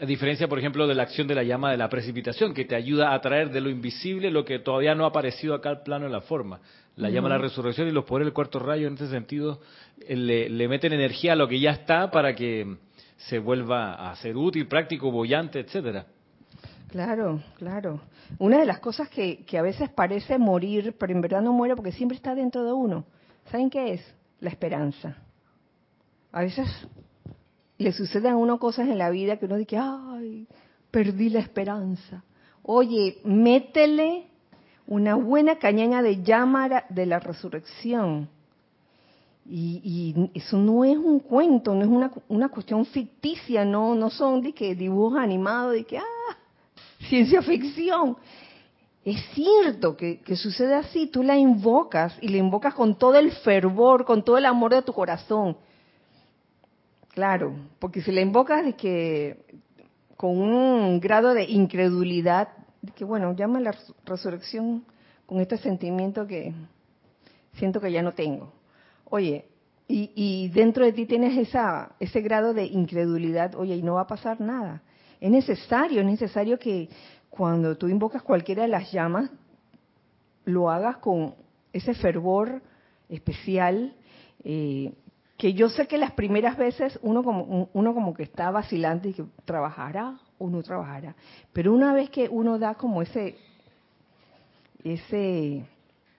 [0.02, 2.76] a diferencia, por ejemplo, de la acción de la llama de la precipitación, que te
[2.76, 6.06] ayuda a traer de lo invisible lo que todavía no ha aparecido acá al plano
[6.06, 6.60] de la forma.
[6.96, 9.62] La llama de la resurrección y los poderes del cuarto rayo, en ese sentido,
[10.00, 12.78] eh, le, le meten energía a lo que ya está para que
[13.16, 16.08] se vuelva a ser útil, práctico, bollante, etcétera.
[16.90, 18.02] Claro, claro.
[18.40, 21.76] Una de las cosas que, que a veces parece morir, pero en verdad no muere
[21.76, 23.06] porque siempre está dentro de uno.
[23.52, 24.16] ¿Saben qué es?
[24.40, 25.16] La esperanza.
[26.32, 26.68] A veces
[27.82, 30.48] le suceden a uno cosas en la vida que uno dice, ay,
[30.92, 32.24] perdí la esperanza.
[32.64, 34.28] Oye, métele
[34.88, 38.30] una buena cañaña de llama de la resurrección.
[39.46, 44.10] Y, y eso no es un cuento, no es una, una cuestión ficticia, no, no
[44.10, 46.38] son de que dibujos animados, de que, ah,
[47.10, 48.18] ciencia ficción.
[49.04, 53.32] Es cierto que, que sucede así, tú la invocas y la invocas con todo el
[53.32, 55.58] fervor, con todo el amor de tu corazón.
[57.14, 59.44] Claro, porque si la invocas de que
[60.16, 62.50] con un grado de incredulidad,
[62.96, 64.86] que bueno, llama la res- resurrección
[65.26, 66.54] con este sentimiento que
[67.56, 68.54] siento que ya no tengo.
[69.10, 69.46] Oye,
[69.88, 74.02] y, y dentro de ti tienes esa, ese grado de incredulidad, oye, y no va
[74.02, 74.82] a pasar nada.
[75.20, 76.88] Es necesario, es necesario que
[77.30, 79.30] cuando tú invocas cualquiera de las llamas,
[80.46, 81.36] lo hagas con
[81.74, 82.62] ese fervor
[83.10, 83.94] especial,
[84.44, 84.94] eh,
[85.42, 89.14] que yo sé que las primeras veces uno como, uno como que está vacilante y
[89.14, 91.16] que trabajará o no trabajará,
[91.52, 93.40] pero una vez que uno da como ese,
[94.84, 95.66] ese,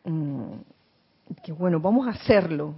[0.02, 0.54] mm,
[1.44, 2.74] que bueno, vamos a hacerlo,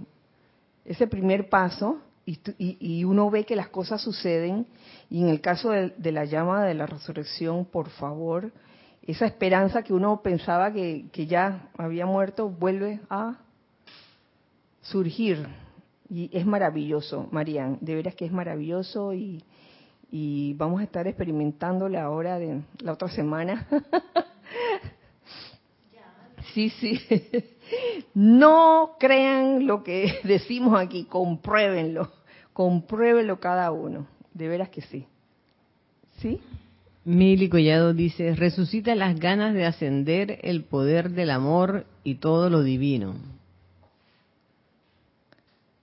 [0.85, 4.67] ese primer paso, y, y- y uno ve que las cosas suceden,
[5.09, 8.51] y en el caso de, de la llama de la resurrección, por favor,
[9.01, 13.37] esa esperanza que uno pensaba que, que ya había muerto vuelve a
[14.83, 15.64] surgir.
[16.15, 19.43] Y es maravilloso, Marian, de veras que es maravilloso y,
[20.09, 23.67] y vamos a estar experimentándola ahora de la otra semana.
[26.53, 27.01] Sí, sí.
[28.13, 32.13] No crean lo que decimos aquí, compruébenlo,
[32.53, 34.07] compruébenlo cada uno.
[34.33, 35.05] De veras que sí.
[36.19, 36.39] ¿Sí?
[37.03, 42.63] Mili Collado dice, resucita las ganas de ascender el poder del amor y todo lo
[42.63, 43.34] divino.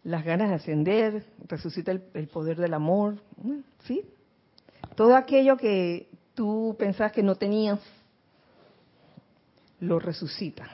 [0.05, 3.17] Las ganas de ascender, resucita el, poder del amor,
[3.85, 4.03] ¿sí?
[4.97, 7.79] Todo aquello que tú pensabas que no tenías,
[9.81, 10.69] lo resucita.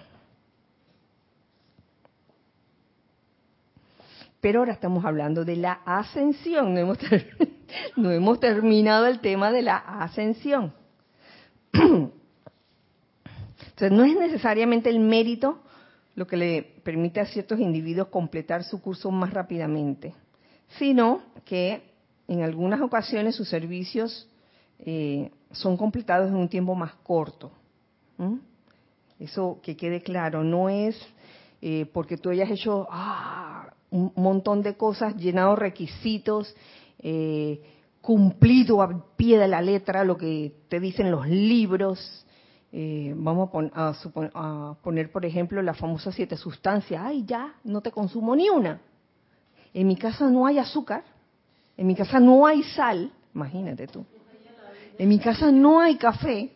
[4.40, 6.98] Pero ahora estamos hablando de la ascensión, no hemos,
[7.96, 10.72] no hemos terminado el tema de la ascensión.
[11.72, 12.12] Entonces,
[13.92, 15.60] no es necesariamente el mérito
[16.18, 20.14] lo que le permite a ciertos individuos completar su curso más rápidamente,
[20.76, 21.80] sino que
[22.26, 24.28] en algunas ocasiones sus servicios
[24.80, 27.52] eh, son completados en un tiempo más corto.
[29.20, 31.00] Eso que quede claro, no es
[31.62, 36.52] eh, porque tú hayas hecho ah, un montón de cosas, llenado requisitos,
[36.98, 37.62] eh,
[38.00, 42.26] cumplido a pie de la letra lo que te dicen los libros,
[42.70, 43.92] eh, vamos a,
[44.34, 47.02] a, poner, por ejemplo, la famosa siete sustancias.
[47.02, 48.80] Ay, ya, no te consumo ni una.
[49.72, 51.04] En mi casa no hay azúcar.
[51.76, 53.10] En mi casa no hay sal.
[53.34, 54.04] Imagínate tú.
[54.98, 56.52] En mi casa no hay café.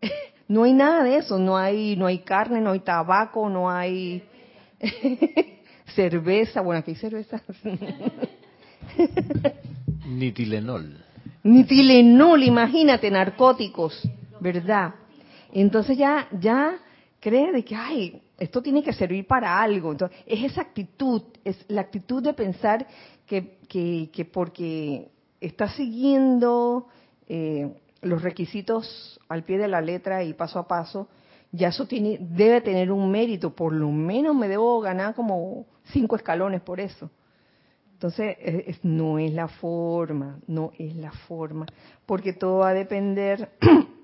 [0.50, 1.38] No hay nada de eso.
[1.38, 4.22] No hay, no hay carne, no hay tabaco, no hay
[5.94, 6.62] cerveza.
[6.62, 7.42] Bueno, aquí hay cerveza.
[10.06, 11.04] Ni Tilenol.
[11.42, 14.08] Ni Tilenol, imagínate, narcóticos.
[14.40, 14.94] ¿Verdad?
[15.52, 16.78] Entonces ya, ya
[17.20, 19.92] cree de que, ay, esto tiene que servir para algo.
[19.92, 22.86] Entonces, es esa actitud, es la actitud de pensar
[23.26, 26.86] que, que, porque está siguiendo
[27.26, 31.08] eh, los requisitos al pie de la letra y paso a paso,
[31.50, 36.16] ya eso tiene, debe tener un mérito, por lo menos me debo ganar como cinco
[36.16, 37.10] escalones por eso.
[37.94, 38.36] Entonces,
[38.84, 41.66] no es la forma, no es la forma,
[42.06, 43.50] porque todo va a depender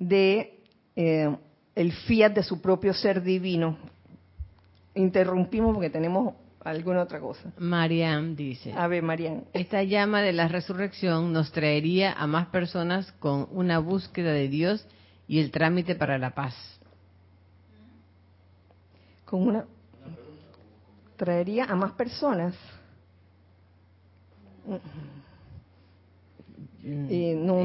[0.00, 0.58] de
[0.96, 1.36] eh,
[1.76, 3.78] el fiat de su propio ser divino.
[4.96, 6.34] Interrumpimos porque tenemos
[6.64, 7.52] alguna otra cosa.
[7.58, 8.72] Mariam dice.
[8.72, 9.44] A ver, Mariam.
[9.52, 14.84] Esta llama de la resurrección nos traería a más personas con una búsqueda de Dios
[15.28, 16.54] y el trámite para la paz.
[19.24, 19.64] Con una
[21.16, 22.54] traería a más personas.
[26.82, 27.10] Mm,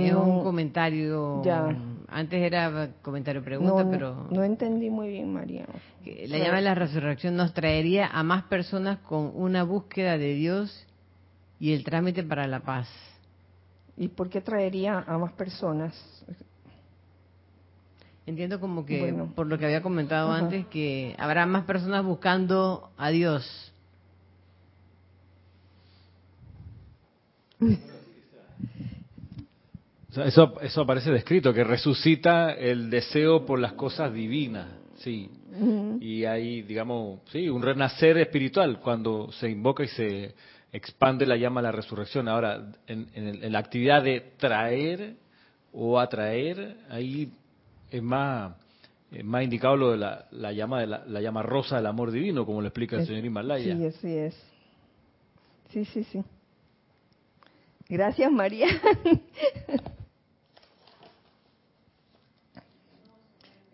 [0.03, 1.41] es un comentario.
[2.15, 4.27] Antes era comentario pregunta, pero.
[4.31, 5.65] No entendí muy bien, María.
[6.27, 10.87] La llama de la resurrección nos traería a más personas con una búsqueda de Dios
[11.59, 12.87] y el trámite para la paz.
[13.97, 15.93] ¿Y por qué traería a más personas?
[18.25, 23.09] Entiendo como que, por lo que había comentado antes, que habrá más personas buscando a
[23.09, 23.73] Dios.
[30.23, 35.29] Eso, eso aparece descrito, que resucita el deseo por las cosas divinas, sí.
[36.01, 40.35] Y hay, digamos, sí, un renacer espiritual cuando se invoca y se
[40.73, 42.27] expande la llama a la resurrección.
[42.27, 45.15] Ahora, en, la actividad de traer
[45.71, 47.31] o atraer, ahí
[47.89, 48.53] es más,
[49.23, 52.67] más indicado lo de la, llama de la, llama rosa del amor divino, como lo
[52.67, 53.77] explica el señor Himalaya.
[53.77, 54.43] Sí, así es.
[55.69, 56.23] Sí, sí, sí.
[57.87, 58.67] Gracias, María.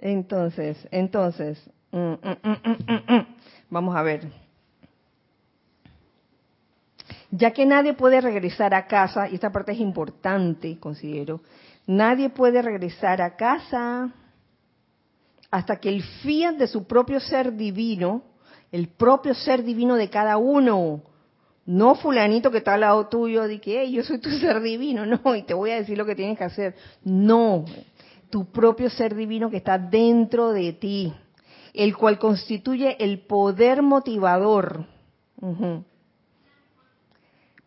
[0.02, 3.28] Entonces, entonces, mm, mm, mm,
[3.70, 4.28] vamos a ver.
[7.30, 11.42] Ya que nadie puede regresar a casa, y esta parte es importante, considero,
[11.86, 14.12] nadie puede regresar a casa
[15.52, 18.24] hasta que el fiat de su propio ser divino,
[18.72, 21.04] el propio ser divino de cada uno,
[21.66, 25.36] no fulanito que está al lado tuyo, de que yo soy tu ser divino, no,
[25.36, 26.76] y te voy a decir lo que tienes que hacer.
[27.04, 27.66] No,
[28.32, 31.14] tu propio ser divino que está dentro de ti,
[31.74, 34.86] el cual constituye el poder motivador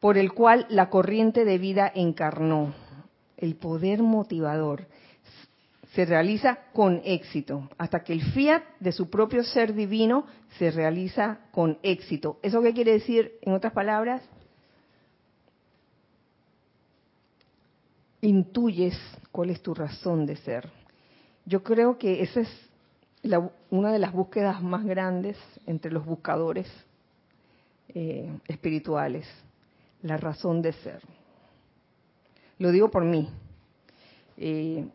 [0.01, 2.75] por el cual la corriente de vida encarnó.
[3.37, 4.87] El poder motivador
[5.95, 10.27] se realiza con éxito, hasta que el fiat de su propio ser divino
[10.59, 12.39] se realiza con éxito.
[12.43, 14.23] ¿Eso qué quiere decir en otras palabras?
[18.25, 18.97] Intuyes
[19.31, 20.69] cuál es tu razón de ser.
[21.45, 22.49] Yo creo que esa es
[23.71, 26.67] una de las búsquedas más grandes entre los buscadores
[27.89, 29.27] eh, espirituales,
[30.03, 31.01] la razón de ser.
[32.59, 33.29] Lo digo por mí.
[34.37, 34.87] Eh,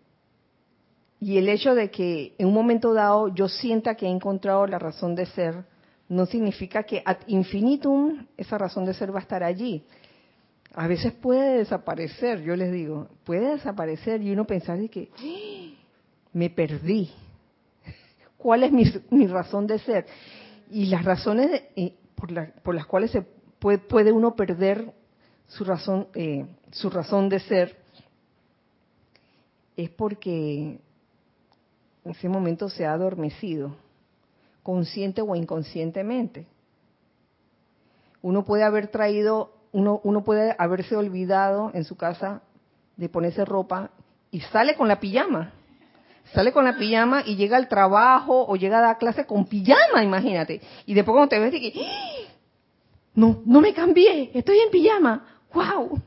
[1.19, 4.79] y el hecho de que en un momento dado yo sienta que he encontrado la
[4.79, 5.65] razón de ser,
[6.07, 9.83] no significa que ad infinitum esa razón de ser va a estar allí
[10.73, 15.75] a veces puede desaparecer, yo les digo, puede desaparecer y uno pensar de que ¡Ah!
[16.33, 17.09] me perdí.
[18.37, 20.05] ¿Cuál es mi, razón de ser?
[20.69, 21.63] Y las razones
[22.15, 23.23] por, por, las cuales se
[23.59, 24.93] puede, puede uno perder
[25.47, 27.75] su razón, eh, su razón de ser
[29.75, 30.79] es porque
[32.03, 33.75] en ese momento se ha adormecido,
[34.61, 36.47] consciente o inconscientemente.
[38.21, 42.41] Uno puede haber traído, uno, uno puede haberse olvidado en su casa
[42.97, 43.91] de ponerse ropa
[44.31, 45.53] y sale con la pijama.
[46.33, 50.03] Sale con la pijama y llega al trabajo o llega a la clase con pijama,
[50.03, 50.61] imagínate.
[50.85, 52.31] Y después cuando te ves, que ¡Ah!
[53.15, 55.25] no, no me cambié, estoy en pijama.
[55.53, 55.99] ¡Wow!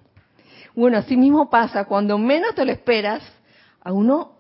[0.75, 3.23] Bueno, así mismo pasa, cuando menos te lo esperas,
[3.83, 4.33] a uno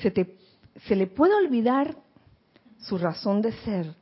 [0.00, 0.36] se, te,
[0.86, 1.94] se le puede olvidar
[2.78, 3.94] su razón de ser.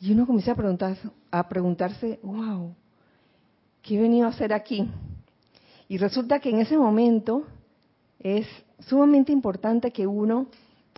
[0.00, 0.96] Y uno comienza a, preguntar,
[1.38, 2.72] a preguntarse, wow,
[3.82, 4.88] ¿qué he venido a hacer aquí?
[5.88, 7.44] Y resulta que en ese momento
[8.20, 8.46] es
[8.78, 10.46] sumamente importante que uno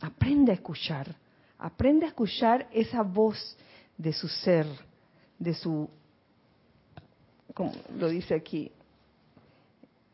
[0.03, 1.17] aprenda a escuchar,
[1.59, 3.57] aprenda a escuchar esa voz
[3.97, 4.67] de su ser,
[5.39, 5.89] de su,
[7.55, 8.71] como lo dice aquí,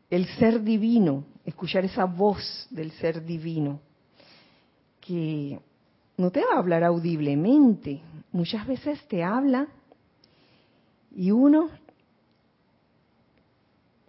[0.09, 3.81] el ser divino, escuchar esa voz del ser divino,
[5.01, 5.59] que
[6.15, 7.99] no te va a hablar audiblemente,
[8.31, 9.67] muchas veces te habla
[11.15, 11.69] y uno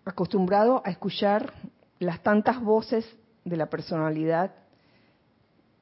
[0.05, 1.53] acostumbrado a escuchar
[1.99, 3.07] las tantas voces
[3.45, 4.55] de la personalidad,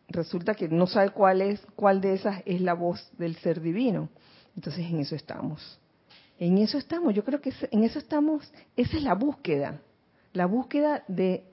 [0.08, 4.08] resulta que no sabe cuál es, cuál de esas es la voz del ser divino.
[4.54, 5.78] Entonces en eso estamos.
[6.38, 9.80] En eso estamos, yo creo que en eso estamos, esa es la búsqueda,
[10.32, 11.44] la búsqueda de,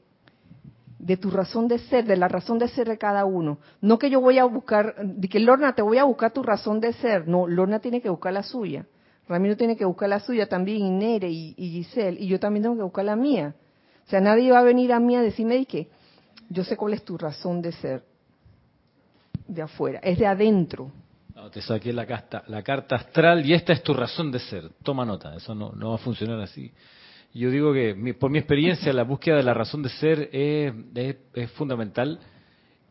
[0.97, 3.59] de tu razón de ser, de la razón de ser de cada uno.
[3.81, 6.79] No que yo voy a buscar, de que Lorna te voy a buscar tu razón
[6.79, 8.85] de ser, no, Lorna tiene que buscar la suya.
[9.29, 12.75] Ramiro tiene que buscar la suya también, y Nere y, Giselle, y yo también tengo
[12.75, 13.53] que buscar la mía.
[14.07, 15.87] O sea, nadie va a venir a mí a decirme que
[16.49, 18.03] yo sé cuál es tu razón de ser
[19.47, 20.91] de afuera, es de adentro.
[21.53, 24.71] te saqué la, carta, la carta astral y esta es tu razón de ser.
[24.81, 26.71] Toma nota, eso no, no va a funcionar así.
[27.31, 30.73] Yo digo que por mi experiencia la búsqueda de la razón de ser es,
[31.35, 32.19] es fundamental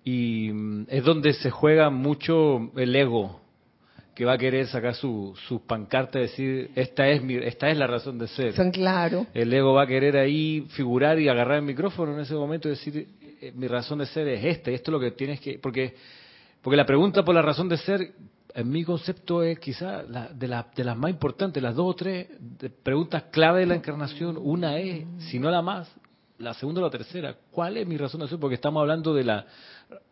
[0.05, 3.41] y mm, es donde se juega mucho el ego
[4.19, 7.79] que va a querer sacar su, su pancarta y decir, esta es, mi, esta es
[7.79, 8.53] la razón de ser.
[8.53, 9.29] Son claro.
[9.33, 12.73] El ego va a querer ahí figurar y agarrar el micrófono en ese momento y
[12.73, 13.07] decir,
[13.41, 15.61] eh, mi razón de ser es esta, y esto es lo que tienes que...
[15.61, 15.95] Porque,
[16.61, 18.11] porque la pregunta por la razón de ser,
[18.55, 21.95] en mi concepto, es quizá la, de, la, de las más importantes, las dos o
[21.95, 22.27] tres
[22.83, 24.37] preguntas clave de la encarnación.
[24.37, 25.89] Una es, si no la más,
[26.39, 28.41] la segunda o la tercera, ¿cuál es mi razón de ser?
[28.41, 29.47] Porque estamos hablando de la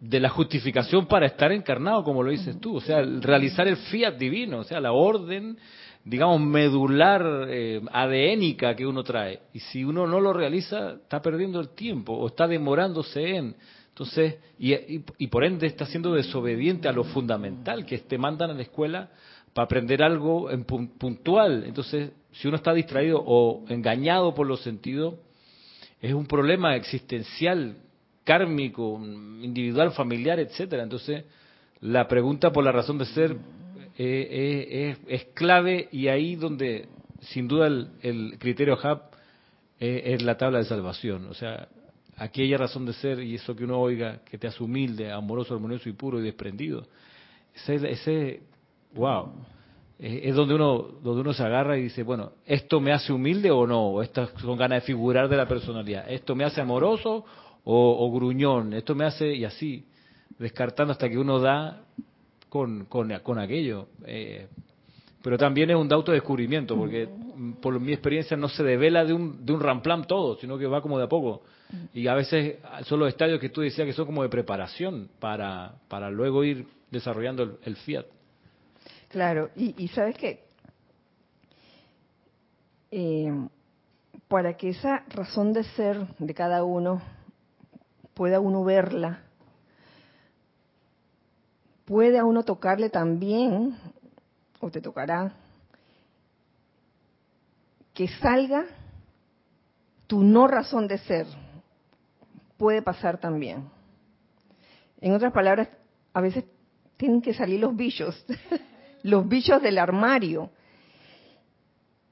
[0.00, 4.14] de la justificación para estar encarnado, como lo dices tú, o sea, realizar el fiat
[4.14, 5.58] divino, o sea, la orden,
[6.04, 9.40] digamos, medular, eh, adénica que uno trae.
[9.52, 13.56] Y si uno no lo realiza, está perdiendo el tiempo o está demorándose en.
[13.88, 14.74] Entonces, y,
[15.18, 19.10] y, por ende está siendo desobediente a lo fundamental que te mandan a la escuela
[19.54, 21.64] para aprender algo en puntual.
[21.66, 25.14] Entonces, si uno está distraído o engañado por los sentidos,
[26.02, 27.76] es un problema existencial
[28.26, 29.00] kármico,
[29.40, 30.82] individual, familiar, etcétera.
[30.82, 31.24] Entonces,
[31.80, 33.36] la pregunta por la razón de ser eh,
[33.98, 36.88] eh, es, clave y ahí donde,
[37.20, 39.14] sin duda, el, criterio HAP
[39.78, 41.26] eh, es la tabla de salvación.
[41.26, 41.68] O sea,
[42.16, 45.88] aquella razón de ser y eso que uno oiga, que te hace humilde, amoroso, armonioso
[45.88, 46.84] y puro y desprendido.
[47.54, 48.40] Ese, ese
[48.92, 49.32] wow,
[50.00, 53.68] es donde uno, donde uno se agarra y dice, bueno, ¿esto me hace humilde o
[53.68, 53.82] no?
[53.86, 56.10] ¿O estas son ganas de figurar de la personalidad?
[56.10, 57.24] ¿Esto me hace amoroso
[57.68, 59.84] o, gruñón, esto me hace, y así,
[60.38, 61.82] descartando hasta que uno da
[62.48, 63.88] con, con, aquello.
[64.04, 64.46] Eh,
[65.20, 67.08] pero también es un autodescubrimiento, porque
[67.60, 70.80] por mi experiencia no se devela de un, de un ramplam todo, sino que va
[70.80, 71.42] como de a poco.
[71.92, 75.74] Y a veces son los estadios que tú decías que son como de preparación para,
[75.88, 78.06] para luego ir desarrollando el, fiat.
[79.08, 80.44] Claro, y, sabes que
[82.92, 83.48] eh,
[84.28, 87.02] para que esa razón de ser de cada uno
[88.16, 89.20] pueda uno verla,
[91.84, 93.76] puede a uno tocarle también,
[94.58, 95.34] o te tocará,
[97.92, 98.64] que salga
[100.06, 101.26] tu no razón de ser.
[102.56, 103.68] Puede pasar también.
[105.02, 105.68] En otras palabras,
[106.14, 106.44] a veces
[106.96, 108.24] tienen que salir los bichos,
[109.02, 110.50] los bichos del armario.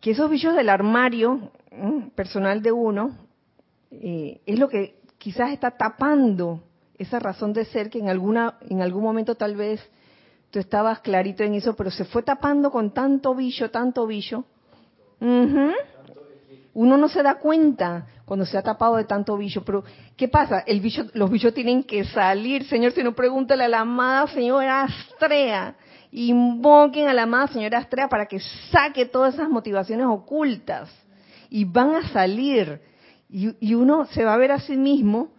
[0.02, 3.16] Que esos bichos del armario mm, personal de uno
[3.90, 6.60] eh, es lo que quizás está tapando
[6.98, 9.80] esa razón de ser que en alguna en algún momento tal vez
[10.50, 14.44] tú estabas clarito en eso, pero se fue tapando con tanto billo, tanto billo.
[16.74, 19.64] Uno no se da cuenta cuando se ha tapado de tanto bicho.
[19.64, 19.82] Pero,
[20.14, 20.62] ¿qué pasa?
[20.66, 24.82] El bicho, los bichos tienen que salir, Señor, si no pregúntale a la amada señora
[24.82, 25.74] Astrea.
[26.12, 30.90] Invoquen a la amada señora Astrea para que saque todas esas motivaciones ocultas.
[31.48, 32.92] Y van a salir.
[33.36, 35.32] Y, uno se va a ver a sí mismo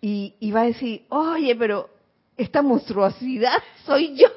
[0.00, 1.90] y, y va a decir, oye, pero
[2.34, 4.28] esta monstruosidad soy yo.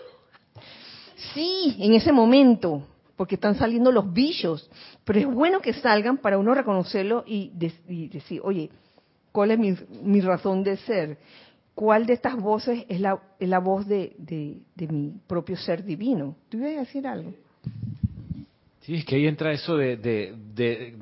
[1.34, 2.86] Sí, en ese momento,
[3.16, 4.70] porque están saliendo los bichos,
[5.06, 8.70] pero es bueno que salgan para uno reconocerlo y, decir, oye,
[9.32, 9.60] ¿cuál es
[10.04, 11.18] mi, razón de ser?
[11.76, 14.14] ¿Cuál de estas voces es la, la voz de,
[14.76, 16.36] mi propio ser divino?
[16.50, 17.34] ¿Tú ibas a decir algo?
[18.82, 20.36] Sí, es que ahí entra eso de,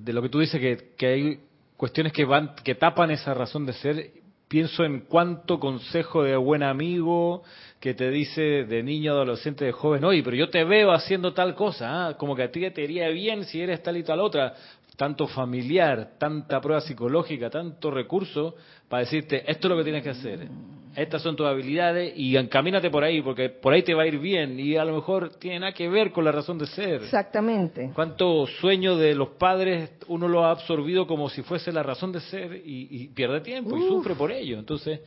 [0.06, 1.40] lo que tú dices, que, que hay
[1.78, 4.12] cuestiones que van que tapan esa razón de ser
[4.48, 7.44] pienso en cuánto consejo de buen amigo
[7.80, 11.54] que te dice de niño, adolescente, de joven, oye, pero yo te veo haciendo tal
[11.54, 12.18] cosa, ¿ah?
[12.18, 14.56] como que a ti te iría bien si eres tal y tal otra
[14.98, 18.56] tanto familiar, tanta prueba psicológica, tanto recurso
[18.90, 20.48] para decirte, esto es lo que tienes que hacer,
[20.96, 24.18] estas son tus habilidades y encamínate por ahí, porque por ahí te va a ir
[24.18, 27.04] bien y a lo mejor tiene nada que ver con la razón de ser.
[27.04, 27.92] Exactamente.
[27.94, 32.20] Cuánto sueño de los padres uno lo ha absorbido como si fuese la razón de
[32.22, 34.58] ser y, pierde tiempo y sufre por ello.
[34.58, 35.02] Entonces,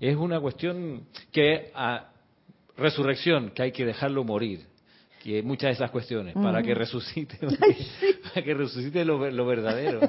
[0.00, 2.10] es una cuestión que a
[2.76, 4.71] resurrección, que hay que dejarlo morir
[5.22, 7.38] que muchas de esas cuestiones, para que resucite,
[8.34, 10.00] para que resucite lo, verdadero.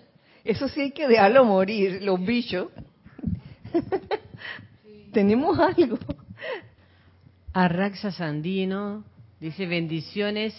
[0.44, 2.68] Eso sí hay que dejarlo morir, los bichos.
[5.12, 5.98] Tenemos algo.
[7.52, 9.04] Arraxa Sandino
[9.38, 10.54] dice bendiciones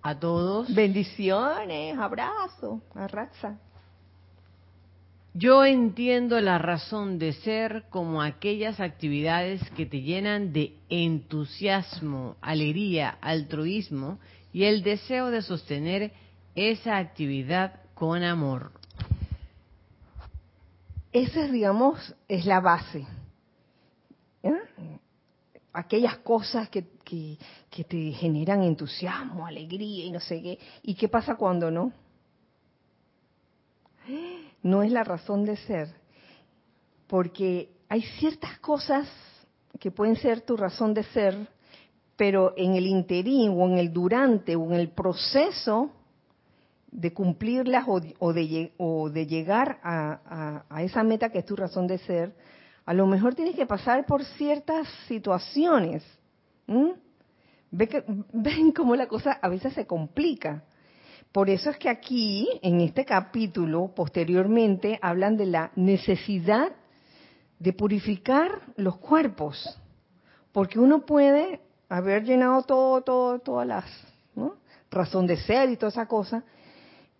[0.00, 0.72] a todos.
[0.74, 3.58] Bendiciones, abrazo, Arraxa.
[5.38, 13.18] Yo entiendo la razón de ser como aquellas actividades que te llenan de entusiasmo, alegría,
[13.20, 14.18] altruismo
[14.50, 16.12] y el deseo de sostener
[16.54, 18.72] esa actividad con amor.
[21.12, 23.06] Esa, es, digamos, es la base.
[25.74, 27.36] Aquellas cosas que, que,
[27.68, 30.58] que te generan entusiasmo, alegría y no sé qué.
[30.82, 31.92] ¿Y qué pasa cuando no?
[34.66, 35.88] No es la razón de ser,
[37.06, 39.08] porque hay ciertas cosas
[39.78, 41.48] que pueden ser tu razón de ser,
[42.16, 45.90] pero en el interín o en el durante o en el proceso
[46.90, 52.34] de cumplirlas o de, llegar a, esa meta que es tu razón de ser,
[52.86, 56.02] a lo mejor tienes que pasar por ciertas situaciones.
[57.70, 60.64] ven cómo la cosa a veces se complica.
[61.36, 66.72] Por eso es que aquí, en este capítulo, posteriormente, hablan de la necesidad
[67.58, 69.78] de purificar los cuerpos.
[70.50, 71.60] Porque uno puede
[71.90, 73.84] haber llenado todo, todo, todas las,
[74.34, 74.54] ¿no?
[74.90, 76.42] Razón de ser y toda esa cosa,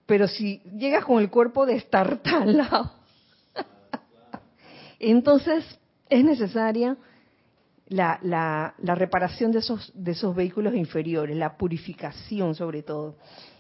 [0.07, 2.93] pero si llegas con el cuerpo destartalado,
[4.99, 6.97] entonces es necesaria
[7.89, 13.17] la, la, la, reparación de esos, de esos vehículos inferiores, la purificación sobre todo.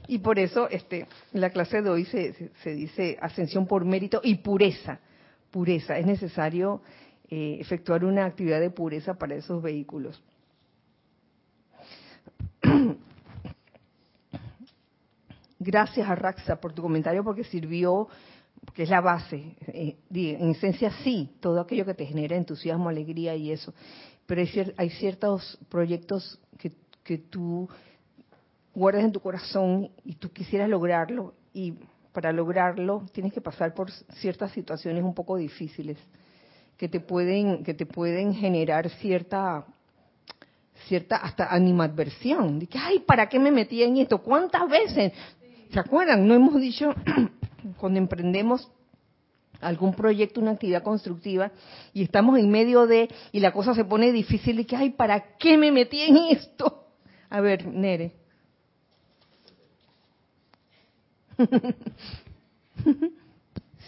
[0.08, 4.36] Y por eso este, la clase de hoy se, se, dice ascensión por mérito y
[4.36, 5.00] pureza.
[5.50, 5.98] Pureza.
[5.98, 6.82] Es necesario
[7.28, 10.22] eh, efectuar una actividad de pureza para esos vehículos.
[15.58, 18.06] Gracias a Raxa por tu comentario porque sirvió,
[18.74, 19.56] que es la base.
[19.66, 23.74] Eh, en esencia sí, todo aquello que te genera entusiasmo, alegría y eso.
[24.26, 26.70] Pero hay, hay ciertos proyectos que,
[27.02, 27.68] que tú
[28.76, 31.72] guardas en tu corazón y tú quisieras lograrlo y
[32.12, 35.96] para lograrlo tienes que pasar por ciertas situaciones un poco difíciles
[36.76, 39.64] que te pueden que te pueden generar cierta
[40.88, 42.58] cierta hasta animadversión.
[42.58, 45.14] De que ay para qué me metí en esto cuántas veces
[45.72, 46.94] se acuerdan no hemos dicho
[47.80, 48.70] cuando emprendemos
[49.62, 51.50] algún proyecto una actividad constructiva
[51.94, 55.38] y estamos en medio de y la cosa se pone difícil y que ay para
[55.38, 56.88] qué me metí en esto
[57.30, 58.25] a ver Nere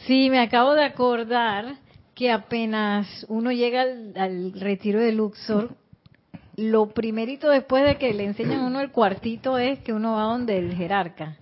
[0.07, 1.76] Sí, me acabo de acordar
[2.14, 5.76] que apenas uno llega al, retiro de Luxor,
[6.57, 10.22] lo primerito después de que le enseñan a uno el cuartito es que uno va
[10.22, 11.36] donde el jerarca.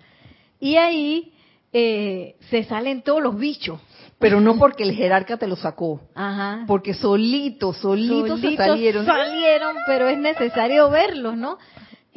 [0.58, 1.32] Y ahí
[1.72, 3.80] eh, se salen todos los bichos.
[4.18, 6.00] Pero no porque el jerarca te lo sacó.
[6.14, 6.64] Ajá.
[6.66, 9.06] Porque solitos, solitos, se salieron.
[9.06, 11.58] Salieron, pero es necesario verlos, ¿no?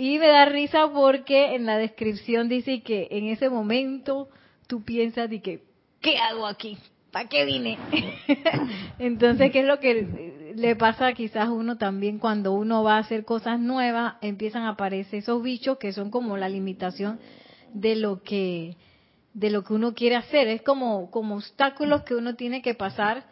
[0.01, 4.29] Y me da risa porque en la descripción dice que en ese momento
[4.65, 5.65] tú piensas de que,
[5.99, 6.77] ¿qué hago aquí?
[7.11, 7.77] ¿Para qué vine?
[8.97, 13.25] Entonces, ¿qué es lo que le pasa quizás uno también cuando uno va a hacer
[13.25, 14.13] cosas nuevas?
[14.21, 17.19] Empiezan a aparecer esos bichos que son como la limitación
[17.73, 18.77] de lo que
[19.33, 20.47] de lo que uno quiere hacer.
[20.47, 23.25] Es como, como obstáculos que uno tiene que pasar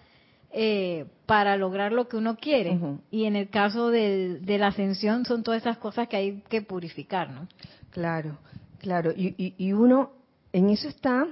[0.59, 2.79] eh, para lograr lo que uno quiere.
[3.11, 6.63] Y en el caso de, de la ascensión son todas esas cosas que hay que
[6.63, 7.47] purificar, ¿no?
[7.91, 8.39] Claro,
[8.79, 9.11] claro.
[9.15, 10.13] Y, y- y uno,
[10.53, 11.27] en eso está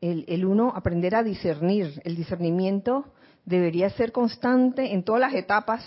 [0.00, 2.00] el, el uno aprender a discernir.
[2.04, 3.06] El discernimiento
[3.44, 5.82] debería ser constante en todas las etapas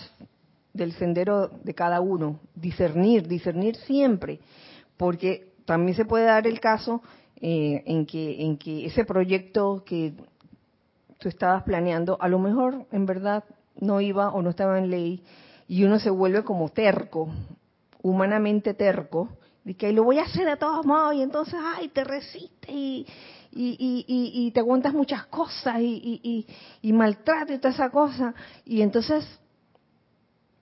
[0.74, 2.40] del sendero de cada uno.
[2.54, 4.38] Discernir, discernir siempre.
[4.98, 7.02] Porque también se puede dar el caso
[7.40, 10.12] eh, en, que, en que ese proyecto que
[11.20, 13.44] tú estabas planeando, a lo mejor en verdad
[13.76, 15.22] no iba o no estaba en ley
[15.68, 17.28] y uno se vuelve como terco,
[18.02, 19.28] humanamente terco,
[19.62, 23.06] de que lo voy a hacer de todos modos y entonces, ay, te resiste y,
[23.52, 26.46] y, te aguantas muchas cosas y,
[26.80, 28.34] y maltrato y toda esa cosa.
[28.64, 29.24] Y entonces,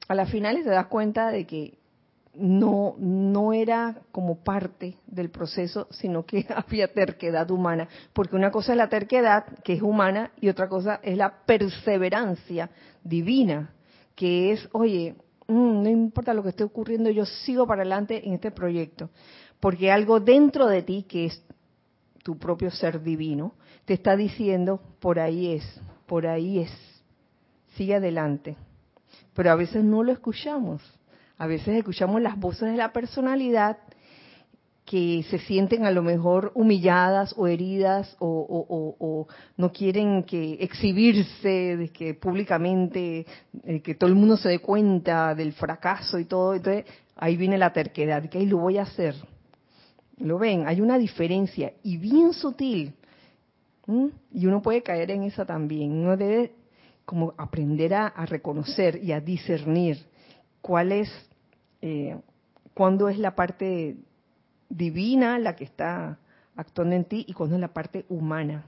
[0.09, 1.78] a las finales te das cuenta de que
[2.39, 7.89] no, no era como parte del proceso, sino que había terquedad humana.
[8.13, 12.71] Porque una cosa es la terquedad, que es humana, y otra cosa es la perseverancia
[13.03, 13.75] divina,
[14.15, 15.17] que es, oye,
[15.47, 19.11] mm, no importa lo que esté ocurriendo, yo sigo para adelante en este proyecto.
[19.61, 21.43] Porque algo dentro de ti, que es
[22.23, 26.71] tu propio ser divino, te está diciendo, por ahí es, por ahí es,
[27.75, 28.57] sigue adelante.
[29.35, 30.98] Pero a veces no lo escuchamos.
[31.39, 33.79] A veces escuchamos las voces de la personalidad
[34.85, 39.27] que se sienten a lo mejor humilladas o heridas o,
[39.57, 43.27] no quieren que exhibirse de que públicamente
[43.65, 46.55] eh, que todo el mundo se dé cuenta del fracaso y todo.
[46.55, 46.87] Entonces
[47.17, 49.15] ahí viene la terquedad que ahí lo voy a hacer
[50.21, 52.95] lo ven hay una diferencia y bien sutil
[54.33, 55.93] y uno puede caer en esa también.
[55.93, 56.53] Uno debe
[57.07, 59.99] como aprender a reconocer y a discernir
[60.61, 61.11] cuál es
[61.83, 62.17] eh,
[62.75, 63.97] cuándo es la parte
[64.69, 66.19] divina la que está
[66.57, 68.65] actuando en ti y cuándo es la parte humana.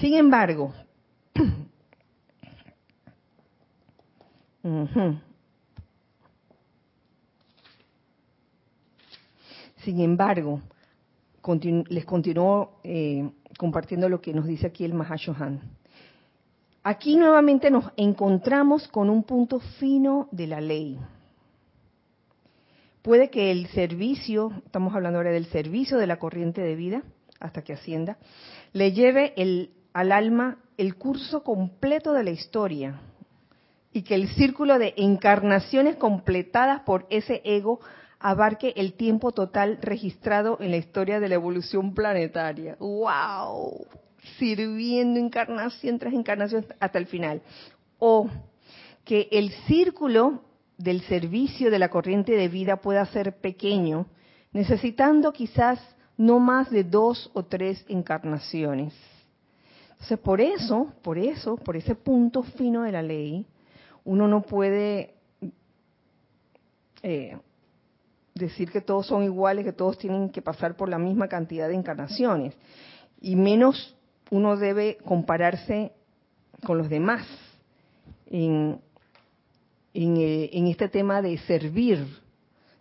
[0.00, 0.72] Sin embargo,
[9.84, 10.60] Sin embargo,
[11.88, 15.60] les continúo eh, compartiendo lo que nos dice aquí el Mahashohan.
[16.82, 20.98] Aquí nuevamente nos encontramos con un punto fino de la ley.
[23.02, 27.02] Puede que el servicio, estamos hablando ahora del servicio de la corriente de vida,
[27.40, 28.18] hasta que ascienda,
[28.72, 33.00] le lleve el- al alma el curso completo de la historia
[33.98, 37.80] y que el círculo de encarnaciones completadas por ese ego
[38.20, 42.76] abarque el tiempo total registrado en la historia de la evolución planetaria.
[42.78, 43.88] ¡Wow!
[44.38, 47.42] Sirviendo encarnación tras encarnación hasta el final.
[47.98, 48.28] O
[49.04, 50.42] que el círculo
[50.76, 54.06] del servicio de la corriente de vida pueda ser pequeño,
[54.52, 55.80] necesitando quizás
[56.16, 58.94] no más de dos o tres encarnaciones.
[59.90, 63.44] Entonces, por eso, por eso, por ese punto fino de la ley,
[64.08, 65.12] uno no puede
[67.02, 67.36] eh,
[68.34, 71.74] decir que todos son iguales, que todos tienen que pasar por la misma cantidad de
[71.74, 72.54] encarnaciones.
[73.20, 73.94] Y menos
[74.30, 75.92] uno debe compararse
[76.64, 77.26] con los demás
[78.26, 78.80] en,
[79.92, 81.98] en, eh, este tema de servir.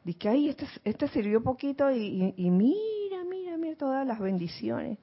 [0.05, 1.97] De que, ay, este, este sirvió poquito y,
[2.37, 4.97] y- y mira, mira, mira todas las bendiciones.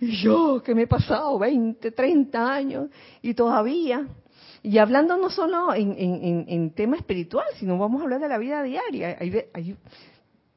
[0.00, 2.88] Y yo, que me he pasado 20, 30 años
[3.22, 4.06] y todavía.
[4.62, 5.94] Y hablando no solo en,
[6.48, 9.16] en, tema espiritual, sino vamos a hablar de la vida diaria.
[9.20, 9.76] Hay, hay,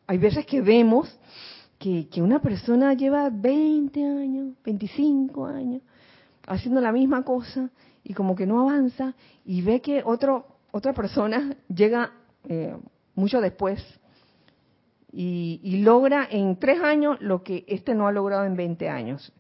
[0.08, 1.20] hay veces que vemos
[1.78, 5.82] que, que una persona lleva 20 años, 25 años,
[6.47, 7.70] haciendo la misma cosa
[8.04, 9.14] y como que no avanza
[9.45, 12.12] y ve que otro, otra persona llega
[12.45, 12.76] eh,
[13.16, 13.84] mucho después
[15.12, 19.32] y, y logra en tres años lo que este no ha logrado en 20 años.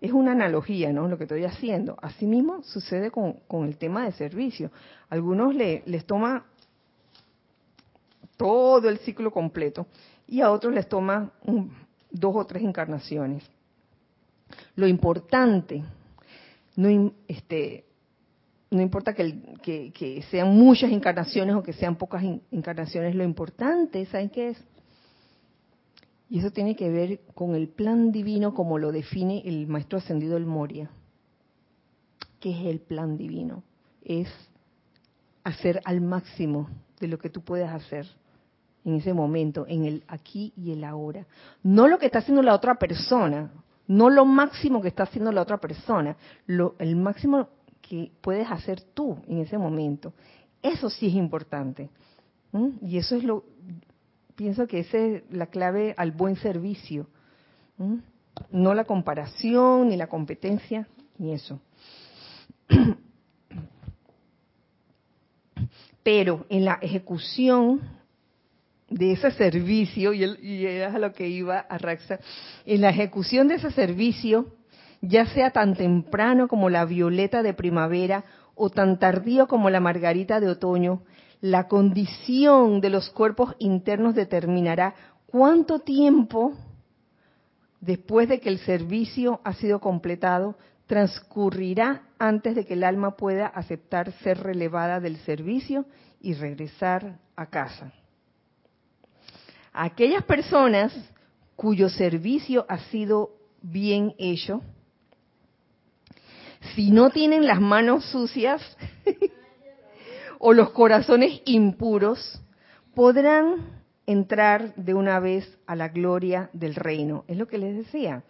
[0.00, 1.08] Es una analogía, ¿no?
[1.08, 1.96] Lo que estoy haciendo.
[2.00, 4.70] Asimismo sucede con, con el tema de servicio.
[5.10, 6.46] Algunos le- les toma
[8.36, 9.86] todo el ciclo completo
[10.26, 11.30] y a otros les toma
[12.10, 13.44] dos o tres encarnaciones.
[14.76, 15.82] Lo importante,
[16.76, 17.84] no, este,
[18.70, 24.30] no importa que, que- sean muchas encarnaciones o que sean pocas encarnaciones, lo importante, ¿saben
[24.30, 24.64] qué es?
[26.30, 30.34] Y eso tiene que ver con el plan divino como lo define el maestro ascendido
[30.34, 30.88] del Moria.
[32.38, 33.64] ¿Qué es el plan divino?
[34.02, 34.28] Es
[35.42, 36.70] hacer al máximo
[37.00, 38.06] de lo que tú puedes hacer
[38.84, 41.26] en ese momento, en el aquí y el ahora.
[41.64, 43.50] No lo que está haciendo la otra persona,
[43.88, 46.16] no lo máximo que está haciendo la otra persona,
[46.46, 47.48] lo, el máximo
[47.82, 50.12] que puedes hacer tú en ese momento.
[50.62, 51.90] Eso sí es importante.
[52.82, 53.44] Y eso es lo,
[54.36, 57.08] pienso que esa es la clave al buen servicio.
[58.50, 60.86] No la comparación, ni la competencia,
[61.18, 61.60] ni eso.
[66.02, 67.80] Pero en la ejecución
[68.88, 72.18] de ese servicio, y, y era lo que iba a Raxa,
[72.66, 74.46] en la ejecución de ese servicio,
[75.00, 78.24] ya sea tan temprano como la violeta de primavera
[78.54, 81.02] o tan tardío como la margarita de otoño,
[81.40, 84.94] la condición de los cuerpos internos determinará
[85.26, 86.54] cuánto tiempo
[87.80, 93.46] después de que el servicio ha sido completado transcurrirá antes de que el alma pueda
[93.46, 95.86] aceptar ser relevada del servicio
[96.20, 97.92] y regresar a casa.
[99.72, 100.92] Aquellas personas
[101.54, 103.30] cuyo servicio ha sido
[103.62, 104.62] bien hecho,
[106.74, 108.60] si no tienen las manos sucias
[110.40, 112.42] o los corazones impuros,
[112.94, 117.24] podrán entrar de una vez a la gloria del reino.
[117.28, 118.24] Es lo que les decía.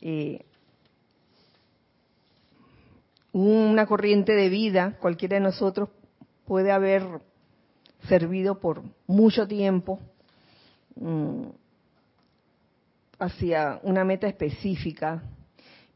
[0.00, 0.46] Eh,
[3.32, 5.90] una corriente de vida, cualquiera de nosotros
[6.46, 7.02] puede haber
[8.08, 10.00] servido por mucho tiempo,
[11.00, 11.50] Mm,
[13.20, 15.22] hacia una meta específica,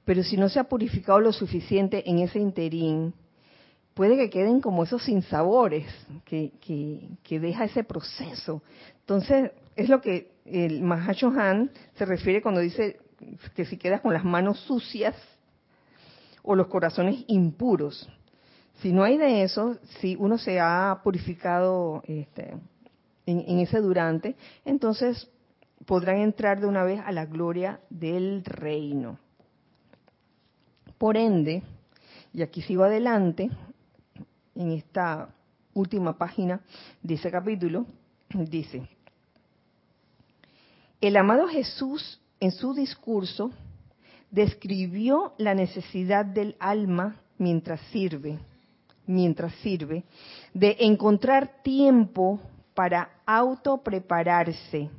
[0.05, 3.15] pero si no se ha purificado lo suficiente en ese interín,
[3.95, 5.87] puede que queden como esos sinsabores
[6.25, 6.53] que,
[7.29, 8.63] deja ese proceso.
[9.01, 12.99] Entonces, es lo que el Han se refiere cuando dice
[13.55, 15.15] que si quedas con las manos sucias
[16.43, 18.09] o los corazones impuros.
[18.81, 22.57] Si no hay de eso, si uno se ha purificado este,
[23.27, 24.35] en, ese durante,
[24.65, 25.29] entonces
[25.87, 29.19] podrán entrar de una vez a la gloria del reino.
[30.99, 31.63] Por ende,
[32.33, 33.51] y aquí sigo adelante,
[34.55, 35.29] en esta
[35.75, 36.61] última página
[37.03, 37.87] de ese capítulo,
[38.31, 38.89] dice,
[41.01, 43.51] el amado Jesús en su discurso
[44.31, 48.39] describió la necesidad del alma mientras sirve,
[49.07, 50.05] mientras sirve,
[50.55, 52.41] de encontrar tiempo
[52.75, 54.91] para autoprepararse,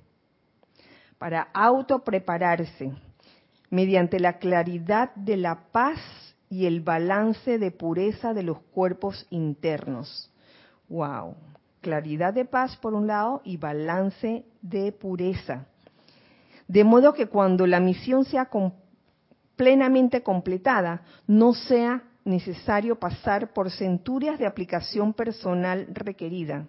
[1.18, 2.92] para autoprepararse
[3.70, 6.00] mediante la claridad de la paz
[6.54, 10.32] y el balance de pureza de los cuerpos internos.
[10.88, 11.36] Wow,
[11.82, 15.66] claridad de paz por un lado y balance de pureza.
[16.68, 18.52] De modo que cuando la misión sea
[19.56, 26.68] plenamente completada, no sea necesario pasar por centurias de aplicación personal requerida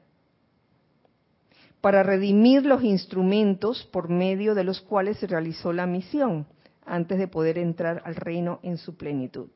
[1.82, 6.46] para redimir los instrumentos por medio de los cuales se realizó la misión
[6.86, 9.50] antes de poder entrar al reino en su plenitud.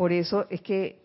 [0.00, 1.02] Por eso es que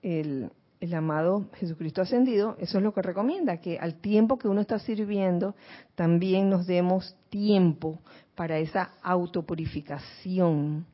[0.00, 0.50] el,
[0.94, 5.54] amado Jesucristo ascendido, eso es lo que recomienda, que al tiempo que uno está sirviendo,
[5.96, 7.98] también nos demos tiempo
[8.34, 10.86] para esa autopurificación.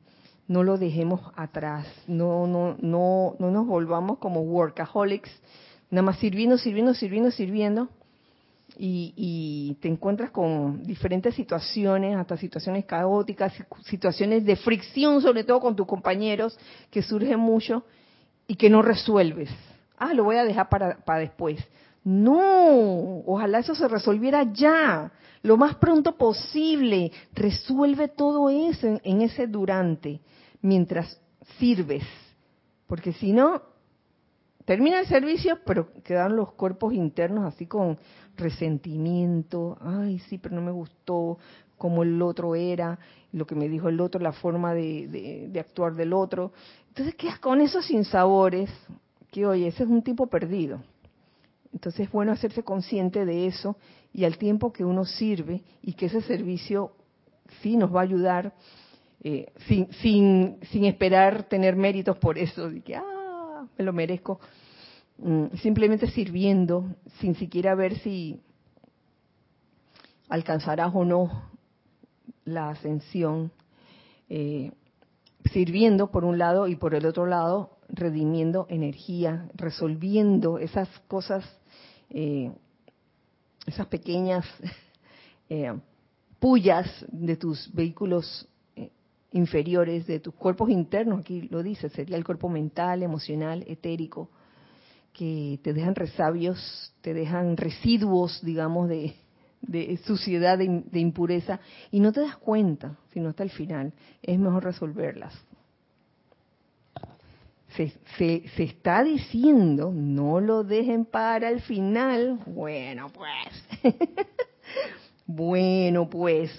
[0.49, 5.31] No lo dejemos atrás, no, no, no, no nos volvamos como workaholics
[5.91, 7.87] nada más sirviendo, sirviendo, sirviendo, sirviendo,
[8.77, 13.53] y, te encuentras con diferentes situaciones, hasta situaciones caóticas,
[13.85, 16.57] situaciones de fricción, sobre todo con tus compañeros,
[16.89, 17.83] que surgen mucho
[18.47, 19.49] y que no resuelves.
[19.97, 21.59] Ah, lo voy a dejar para, después.
[22.03, 25.11] No, ojalá eso se resolviera ya,
[25.41, 27.11] lo más pronto posible.
[27.33, 30.19] Resuelve todo eso en ese durante,
[30.61, 31.19] mientras
[31.57, 32.03] sirves.
[32.87, 33.61] Porque si no,
[34.65, 37.97] termina el servicio, pero quedan los cuerpos internos así con
[38.37, 41.37] resentimiento, ay, sí, pero no me gustó
[41.77, 42.97] como el otro era,
[43.31, 46.53] lo que me dijo el otro, la forma de, actuar del otro.
[46.89, 48.69] Entonces quedas con esos sinsabores,
[49.31, 50.81] que oye, ese es un tipo perdido.
[51.73, 53.75] Entonces es bueno hacerse consciente de eso
[54.13, 56.91] y al tiempo que uno sirve y que ese servicio
[57.61, 58.53] sí nos va a ayudar
[59.23, 64.39] eh, sin, sin, sin esperar tener méritos por eso, de que, ah, me lo merezco,
[65.61, 68.41] simplemente sirviendo sin siquiera ver si
[70.27, 71.49] alcanzarás o no
[72.45, 73.51] la ascensión,
[74.29, 74.71] eh,
[75.51, 81.45] sirviendo por un lado y por el otro lado redimiendo energía, resolviendo esas cosas,
[82.09, 82.51] eh,
[83.65, 84.45] esas pequeñas
[85.49, 85.73] eh,
[86.39, 88.47] pullas de tus vehículos
[89.31, 94.29] inferiores de tus cuerpos internos, aquí lo dice, sería el cuerpo mental, emocional, etérico,
[95.13, 99.15] que te dejan resabios, te dejan residuos, digamos, de,
[100.05, 101.59] suciedad, de, de impureza,
[101.91, 103.93] y no te das cuenta, sino hasta el final.
[104.21, 105.33] Es mejor resolverlas.
[107.75, 112.39] Se, se, se, está diciendo, no lo dejen para el final.
[112.45, 113.95] Bueno, pues.
[115.25, 116.51] bueno, pues.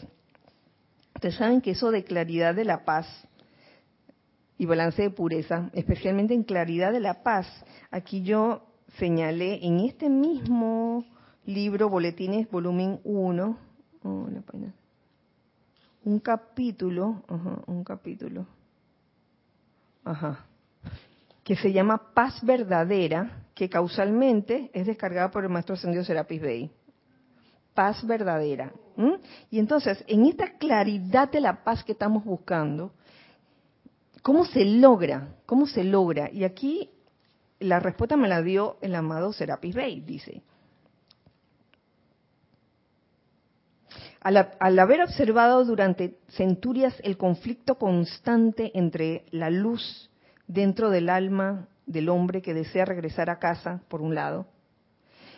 [1.15, 3.07] Ustedes saben que eso de claridad de la paz
[4.59, 7.47] y balance de pureza, especialmente en claridad de la paz,
[7.91, 8.63] aquí yo
[8.99, 11.05] señalé en este mismo
[11.45, 13.59] libro, Boletines, volumen 1,
[14.05, 14.29] oh,
[16.05, 18.47] un capítulo, ajá, un capítulo,
[20.05, 20.47] ajá,
[21.43, 26.71] que se llama Paz Verdadera, que causalmente es descargada por el maestro ascendido Serapis Bey.
[27.75, 28.73] Paz verdadera.
[29.51, 32.93] Y entonces, en esta claridad de la paz que estamos buscando,
[34.25, 35.37] ¿cómo se logra?
[35.45, 36.31] ¿Cómo se logra?
[36.33, 36.91] Y aquí
[37.61, 40.43] la respuesta me la dio el amado Serapis Bey, dice.
[44.20, 50.11] Al, al, haber observado durante centurias el conflicto constante entre la luz
[50.47, 54.47] dentro del alma del hombre que desea regresar a casa, por un lado,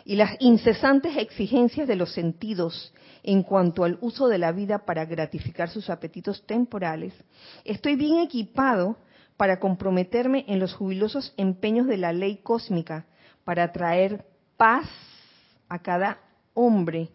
[0.07, 2.93] y las incesantes exigencias de los sentidos
[3.23, 7.13] en cuanto al uso de la vida para gratificar sus apetitos temporales,
[7.65, 8.95] estoy bien equipado
[9.35, 13.05] para comprometerme en los jubilosos empeños de la ley cósmica
[13.43, 14.23] para traer
[14.55, 14.87] paz
[15.67, 16.21] a cada
[16.53, 17.09] hombre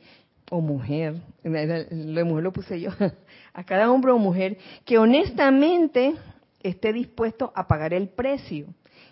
[0.50, 2.90] o mujer, lo mujer lo puse yo,
[3.54, 6.14] a cada hombre o mujer que honestamente
[6.62, 8.66] esté dispuesto a pagar el precio.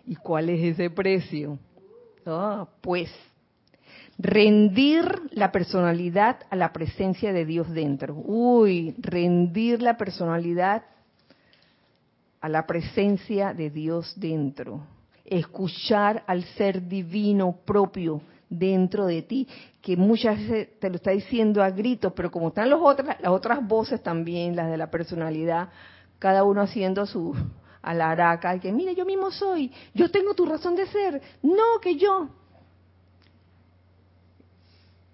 [0.05, 1.59] ¿Y cuál es ese precio?
[2.27, 3.11] Ah, pues
[4.23, 8.15] rendir la personalidad a la presencia de Dios dentro.
[8.15, 10.85] Uy, rendir la personalidad
[12.41, 14.83] a la presencia de Dios dentro.
[15.25, 19.49] Escuchar al ser divino propio dentro de ti,
[19.81, 23.33] que muchas veces te lo está diciendo a gritos, pero como están los otras, las
[23.33, 25.69] otras voces también, las de la personalidad,
[26.19, 27.35] cada uno haciendo su
[27.81, 32.29] alaraca, que mire, yo mismo soy, yo tengo tu razón de ser, no que yo.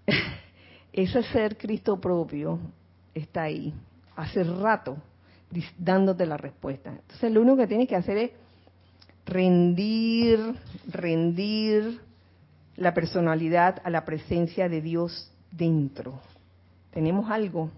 [0.92, 2.58] Ese ser Cristo propio
[3.14, 3.74] está ahí,
[4.16, 4.96] hace rato,
[5.78, 6.90] dándote la respuesta.
[6.90, 8.30] Entonces lo único que tienes que hacer es
[9.26, 10.54] rendir,
[10.88, 12.00] rendir
[12.76, 16.20] la personalidad a la presencia de Dios dentro.
[16.92, 17.70] Tenemos algo.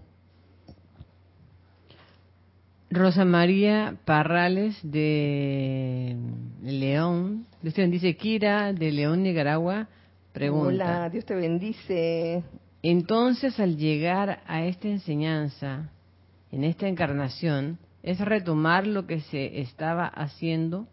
[2.91, 6.15] Rosa María Parrales de
[6.63, 9.87] León, dice Kira de León, Nicaragua,
[10.33, 10.67] pregunta.
[10.67, 12.43] Hola, Dios te bendice.
[12.81, 15.89] Entonces, al llegar a esta enseñanza,
[16.51, 20.87] en esta encarnación, es retomar lo que se estaba haciendo.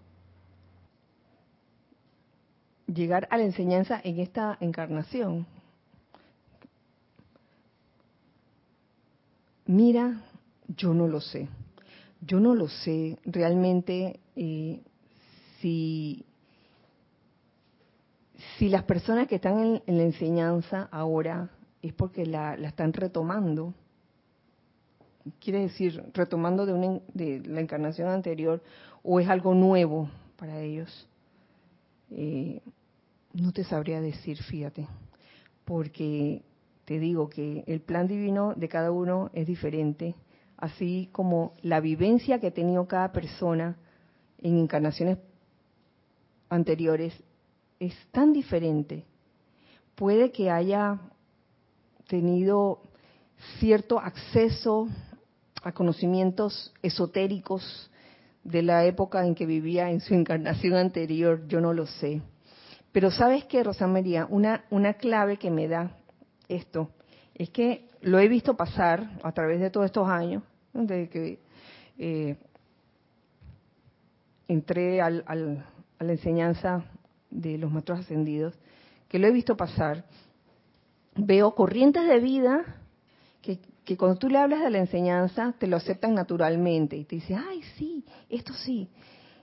[2.86, 5.46] Llegar a la enseñanza en esta encarnación.
[9.66, 10.22] Mira,
[10.68, 11.48] yo no lo sé.
[12.20, 14.80] Yo no lo sé realmente eh,
[15.60, 16.24] si
[18.58, 21.50] si las personas que están en, la enseñanza ahora
[21.82, 23.74] es porque la, la, están retomando.
[25.40, 28.62] Quiere decir, retomando de, una, de la encarnación anterior,
[29.02, 31.08] o es algo nuevo para ellos.
[32.10, 32.60] Eh,
[33.34, 34.86] no te sabría decir, fíjate,
[35.64, 36.42] porque
[36.84, 40.14] te digo que el plan divino de cada uno es diferente,
[40.56, 43.76] así como la vivencia que ha tenido cada persona
[44.40, 45.18] en encarnaciones
[46.48, 47.12] anteriores
[47.80, 49.04] es tan diferente.
[49.94, 50.98] Puede que haya
[52.08, 52.80] tenido
[53.58, 54.88] cierto acceso
[55.62, 57.90] a conocimientos esotéricos
[58.44, 62.22] de la época en que vivía en su encarnación anterior, yo no lo sé.
[62.92, 65.98] Pero sabes qué, Rosa María, una, una clave que me da
[66.48, 66.90] esto
[67.34, 71.38] es que lo he visto pasar a través de todos estos años, desde que
[71.98, 72.36] eh,
[74.48, 75.64] entré al, al,
[75.98, 76.84] a la enseñanza
[77.30, 78.54] de los maestros ascendidos,
[79.08, 80.04] que lo he visto pasar,
[81.16, 82.64] veo corrientes de vida
[83.42, 87.16] que, que, cuando tú le hablas de la enseñanza te lo aceptan naturalmente y te
[87.16, 88.88] dicen, ay, sí, esto sí.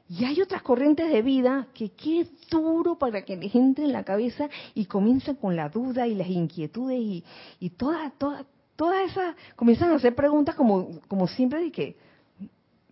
[0.10, 4.04] Y hay otras corrientes de vida que qué duro para que les entre en la
[4.04, 7.24] cabeza y comienzan con la duda y las inquietudes y,
[7.60, 11.98] y todas, todas, todas esas, comienzan a hacer preguntas como, como siempre de que,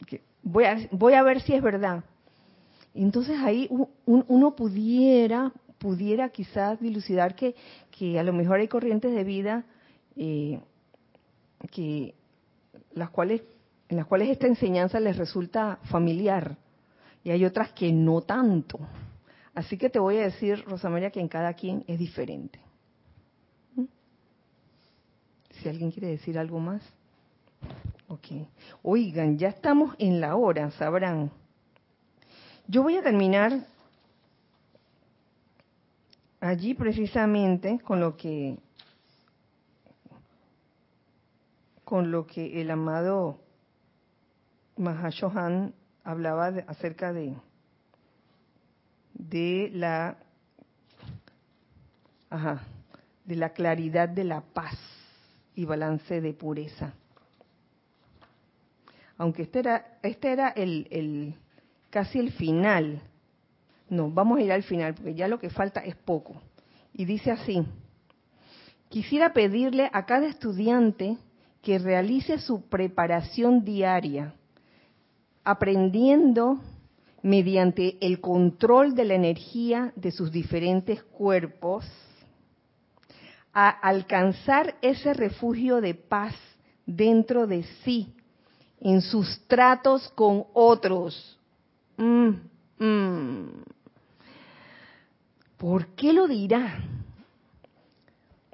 [0.08, 2.04] que voy, a, voy a ver si es verdad.
[2.94, 7.56] Entonces ahí un, uno pudiera, pudiera quizás dilucidar que,
[7.90, 9.66] que a lo mejor hay corrientes de vida
[10.16, 10.60] eh,
[11.72, 12.14] que
[12.94, 13.42] las cuales
[13.92, 16.58] en las cuales esta enseñanza les resulta familiar
[17.26, 18.80] y hay otras que no tanto.
[19.54, 22.58] Así que te voy a decir, Rosa María, que en cada quien es diferente.
[23.76, 23.84] ¿Mm?
[25.50, 26.82] Si alguien quiere decir algo más.
[28.82, 31.32] Oigan, ya estamos en la hora, sabrán.
[32.68, 33.66] Yo voy a terminar
[36.40, 38.58] allí precisamente con lo que
[41.84, 43.42] con lo que el amado
[44.78, 47.36] Mahashohan hablaba acerca de
[49.14, 50.18] de la
[52.30, 52.62] ajá,
[53.26, 54.78] de la claridad de la paz
[55.54, 56.94] y balance de pureza.
[59.18, 61.36] Aunque este era, este era el, el
[61.92, 63.02] casi el final.
[63.90, 66.42] No, vamos a ir al final, porque ya lo que falta es poco.
[66.94, 67.64] Y dice así,
[68.90, 71.18] quisiera pedirle a cada estudiante
[71.62, 74.34] que realice su preparación diaria,
[75.44, 76.60] aprendiendo
[77.22, 81.86] mediante el control de la energía de sus diferentes cuerpos,
[83.54, 86.34] a alcanzar ese refugio de paz
[86.86, 88.14] dentro de sí,
[88.80, 91.38] en sus tratos con otros.
[92.02, 92.30] Mm,
[92.80, 93.64] mm.
[95.58, 96.80] ¿Por qué lo dirá?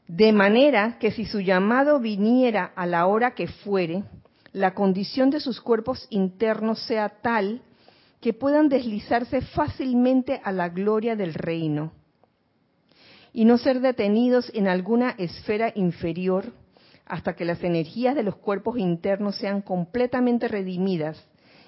[0.05, 4.03] De manera que si su llamado viniera a la hora que fuere,
[4.51, 7.61] la condición de sus cuerpos internos sea tal
[8.19, 11.93] que puedan deslizarse fácilmente a la gloria del reino
[13.31, 16.51] y no ser detenidos en alguna esfera inferior
[17.05, 21.25] hasta que las energías de los cuerpos internos sean completamente redimidas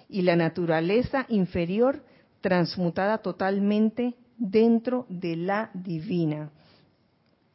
[0.09, 2.03] y la naturaleza inferior
[2.41, 6.49] transmutada totalmente dentro de la divina.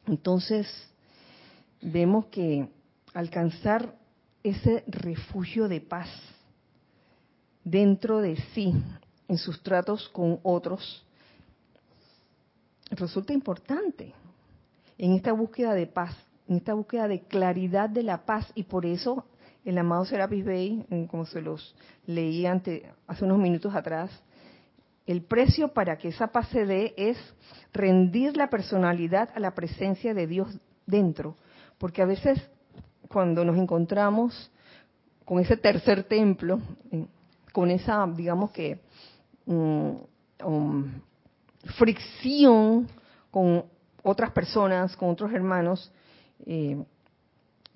[0.07, 0.67] Entonces,
[1.81, 2.69] vemos que
[3.13, 3.95] alcanzar
[4.43, 6.09] ese refugio de paz
[7.63, 8.73] dentro de sí,
[9.27, 11.03] en sus tratos con otros,
[12.91, 14.13] resulta importante
[14.97, 16.15] en esta búsqueda de paz,
[16.47, 19.25] en esta búsqueda de claridad de la paz, y por eso
[19.65, 24.11] el amado Serapis Bey, como se los leí hace unos minutos atrás,
[25.07, 27.17] el precio para que esa paz se dé es
[27.73, 31.35] rendir la personalidad a la presencia de Dios dentro,
[31.77, 32.39] porque a veces
[33.07, 34.51] cuando nos encontramos
[35.25, 36.59] con ese tercer templo,
[37.51, 38.79] con esa, digamos que,
[39.45, 39.91] mm,
[40.43, 40.91] um,
[41.77, 42.87] fricción
[43.31, 43.65] con
[44.03, 45.91] otras personas, con otros hermanos,
[46.45, 46.83] eh,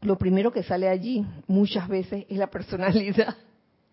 [0.02, 3.36] lo primero que sale allí muchas veces es la personalidad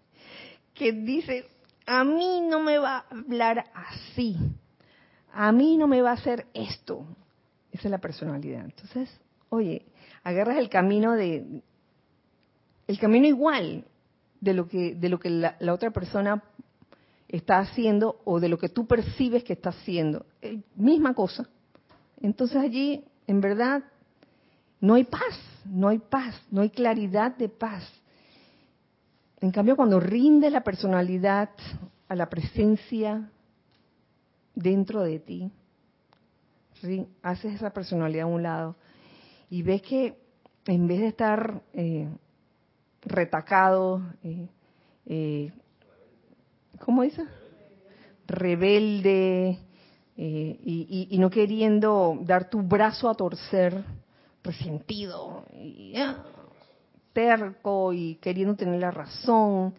[0.74, 1.46] que dice,
[1.86, 4.36] a mí no me va a hablar así,
[5.32, 7.06] a mí no me va a hacer esto.
[7.72, 8.64] Esa es la personalidad.
[8.64, 9.10] Entonces,
[9.50, 9.84] oye,
[10.24, 11.62] agarras el camino de,
[12.86, 13.84] el camino igual,
[14.40, 16.42] de lo que, de lo que la, otra persona
[17.28, 20.26] está haciendo o de lo que tú percibes que está haciendo.
[20.42, 21.48] Eh, misma cosa.
[22.20, 23.82] Entonces allí, en verdad,
[24.80, 25.38] no hay paz,
[25.70, 27.84] no hay paz, no hay claridad de paz.
[29.40, 31.50] En cambio, cuando rinde la personalidad
[32.08, 33.30] a la presencia
[34.54, 35.50] dentro de ti,
[37.22, 38.76] haces esa personalidad a un lado
[39.50, 40.18] y ves que
[40.66, 42.08] en vez de estar eh,
[43.02, 44.48] retacado, eh,
[45.06, 45.52] eh,
[46.80, 47.02] ¿cómo?
[48.26, 49.58] Rebelde
[50.16, 53.84] eh, y, no queriendo dar tu brazo a torcer,
[54.46, 56.24] resentido, y, ah,
[57.12, 59.74] terco y queriendo tener la razón,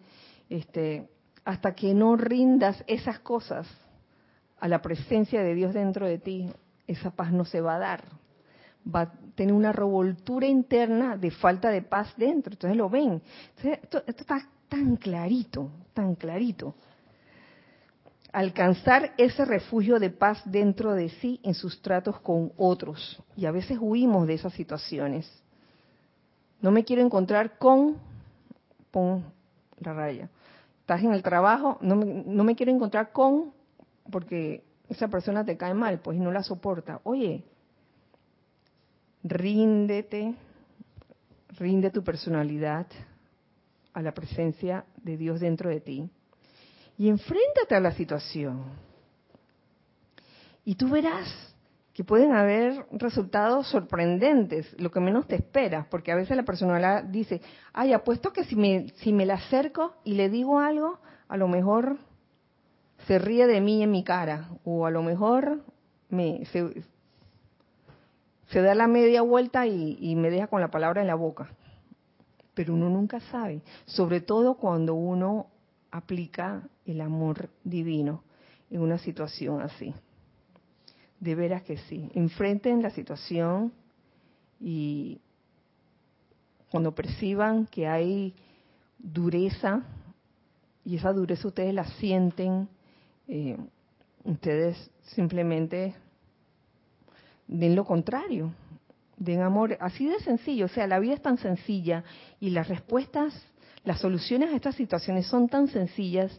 [0.48, 1.08] este,
[1.44, 3.66] hasta que no rindas esas cosas
[4.60, 6.50] a la presencia de Dios dentro de ti,
[6.86, 8.18] esa paz no se va a dar
[8.94, 12.52] va a tener una revoltura interna de falta de paz dentro.
[12.52, 13.22] Entonces lo ven.
[13.62, 16.74] esto, está tan clarito, tan clarito.
[18.32, 23.22] Alcanzar ese refugio de paz dentro de sí en sus tratos con otros.
[23.36, 25.30] Y a veces huimos de esas situaciones.
[26.60, 27.96] No me quiero encontrar con,
[28.90, 29.24] pon
[29.78, 30.28] la raya.
[30.80, 33.52] Estás en el trabajo, no me, no me quiero encontrar con,
[34.10, 37.00] porque esa persona te cae mal, pues no la soporta.
[37.04, 37.44] Oye,
[39.22, 40.34] ríndete,
[41.58, 42.86] rinde tu personalidad
[43.92, 46.10] a la presencia de Dios dentro de ti
[46.98, 48.64] y enfréntate a la situación.
[50.64, 51.54] Y tú verás
[51.94, 57.04] que pueden haber resultados sorprendentes, lo que menos te esperas, porque a veces la personalidad
[57.04, 57.40] dice,
[57.72, 61.48] ay, apuesto que si me, si me la acerco y le digo algo, a lo
[61.48, 61.98] mejor
[63.06, 65.64] se ríe de mí en mi cara, o a lo mejor
[66.08, 66.44] me,
[68.50, 71.50] se da la media vuelta y, me deja con la palabra en la boca.
[72.54, 75.46] Pero uno nunca sabe, sobre todo cuando uno
[75.90, 78.22] aplica el amor divino
[78.70, 79.94] en una situación así.
[81.20, 82.10] De veras que sí.
[82.14, 83.72] Enfrenten la situación
[84.60, 85.20] y
[86.70, 88.34] cuando perciban que hay
[88.98, 89.82] dureza,
[90.84, 92.68] y esa dureza ustedes la sienten,
[93.26, 93.56] eh,
[94.24, 95.94] ustedes simplemente
[97.46, 98.52] den lo contrario,
[99.16, 102.04] den amor, así de sencillo, o sea, la vida es tan sencilla
[102.40, 103.34] y las respuestas,
[103.84, 106.38] las soluciones a estas situaciones son tan sencillas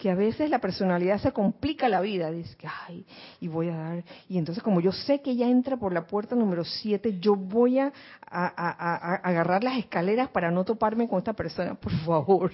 [0.00, 3.04] que a veces la personalidad se complica la vida, dice que, ay,
[3.38, 6.34] y voy a dar, y entonces como yo sé que ella entra por la puerta
[6.34, 11.92] número 7, yo voy a, agarrar las escaleras para no toparme con esta persona, por
[11.92, 12.50] favor.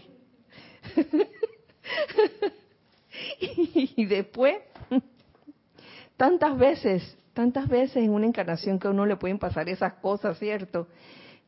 [3.40, 4.56] y después,
[6.16, 10.36] tantas veces, tantas veces en una encarnación que a uno le pueden pasar esas cosas,
[10.36, 10.88] ¿cierto?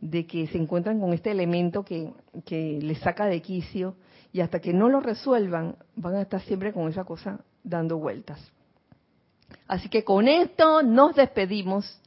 [0.01, 2.13] De que se encuentran con este elemento que,
[2.45, 3.97] que les saca de quicio
[4.33, 8.41] y hasta que no lo resuelvan van a estar siempre con esa cosa dando vueltas.
[9.67, 12.01] Así que con esto nos despedimos.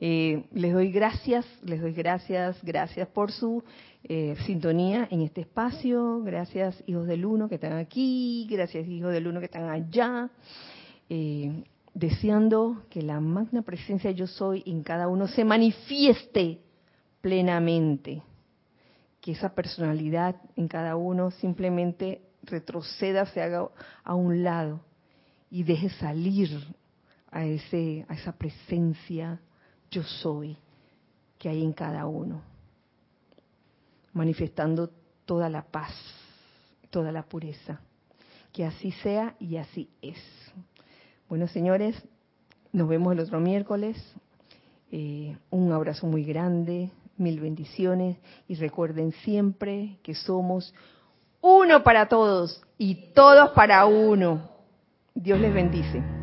[0.00, 3.64] Eh, les doy gracias, les doy gracias, gracias por su
[4.04, 6.22] eh, sintonía en este espacio.
[6.22, 10.30] Gracias hijos del uno que están aquí, gracias hijos del uno que están allá.
[11.10, 11.64] Eh,
[11.94, 16.60] deseando que la magna presencia yo soy en cada uno se manifieste
[17.20, 18.22] plenamente
[19.20, 23.68] que esa personalidad en cada uno simplemente retroceda, se haga
[24.04, 24.80] a un lado
[25.50, 26.50] y deje salir
[27.30, 29.40] a ese a esa presencia
[29.90, 30.56] yo soy
[31.38, 32.42] que hay en cada uno,
[34.12, 34.90] manifestando
[35.24, 35.92] toda la paz,
[36.90, 37.80] toda la pureza.
[38.52, 40.18] Que así sea y así es.
[41.28, 42.02] Bueno, señores,
[42.72, 43.96] nos vemos el otro miércoles.
[44.90, 48.16] Eh, un abrazo muy grande mil bendiciones
[48.46, 50.74] y recuerden siempre que somos
[51.40, 54.50] uno para todos y todos para uno.
[55.14, 56.17] Dios les bendice.